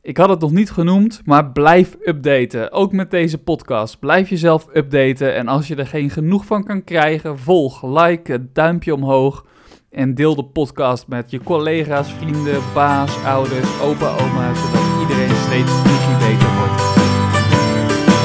Ik 0.08 0.18
had 0.18 0.30
het 0.30 0.40
nog 0.40 0.52
niet 0.52 0.72
genoemd, 0.72 1.22
maar 1.26 1.52
blijf 1.52 1.96
updaten. 2.04 2.72
Ook 2.72 2.92
met 2.92 3.12
deze 3.12 3.38
podcast. 3.38 4.00
Blijf 4.00 4.30
jezelf 4.30 4.68
updaten. 4.74 5.36
En 5.36 5.48
als 5.48 5.68
je 5.68 5.76
er 5.76 5.88
geen 5.88 6.10
genoeg 6.10 6.46
van 6.46 6.64
kan 6.64 6.84
krijgen, 6.84 7.40
volg, 7.40 7.84
like, 7.84 8.48
duimpje 8.54 8.94
omhoog. 8.94 9.46
En 9.92 10.16
deel 10.16 10.36
de 10.36 10.44
podcast 10.44 11.08
met 11.08 11.32
je 11.32 11.44
collega's, 11.44 12.12
vrienden, 12.12 12.62
baas, 12.74 13.24
ouders, 13.24 13.82
opa, 13.82 14.10
oma, 14.24 14.54
zodat 14.54 14.86
iedereen 15.02 15.36
steeds 15.48 15.74
beter 16.20 16.52
wordt. 16.60 16.82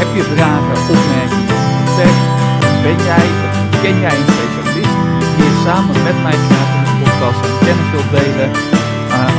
Heb 0.01 0.11
je 0.17 0.23
vragen, 0.23 0.77
opmerkingen, 0.95 1.61
feedback? 1.97 2.83
Ben 2.83 3.05
jij 3.05 3.27
of 3.71 3.81
ken 3.83 4.01
jij 4.01 4.17
een 4.17 4.29
specialist 4.33 4.95
die 5.19 5.45
hier 5.45 5.55
samen 5.65 6.03
met 6.03 6.23
mij 6.23 6.39
graag 6.47 6.71
in 6.77 6.85
de 6.85 7.05
podcast 7.05 7.41
en 7.47 7.67
kennis 7.67 7.91
wilt 7.91 8.11
delen? 8.11 8.82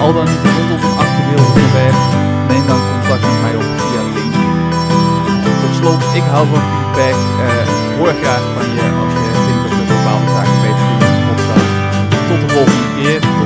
Al 0.02 0.14
dan 0.14 0.26
niet 0.26 0.44
rondom 0.58 0.82
een 0.88 0.98
actueel 1.04 1.44
onderwerp 1.48 2.00
neem 2.50 2.68
dan 2.68 2.82
contact 2.90 3.24
met 3.30 3.42
mij 3.42 3.56
op 3.56 3.68
via 3.78 4.02
LinkedIn. 4.16 4.58
Tot 5.62 5.74
slot, 5.80 6.02
ik 6.20 6.26
hou 6.34 6.48
van 6.52 6.64
feedback. 6.70 7.18
Uh, 7.46 7.98
hoor 7.98 8.14
graag 8.22 8.44
van 8.56 8.68
je 8.76 8.86
als 9.02 9.14
je 9.24 9.32
vindt 9.46 9.62
dat 9.64 9.74
we 9.78 9.84
bepaalde 9.94 10.30
zaken 10.36 10.58
beter 10.64 10.86
kunnen 10.90 11.24
podcast. 11.28 11.72
Tot 12.30 12.40
de 12.44 12.50
volgende 12.56 12.88
keer. 12.98 13.43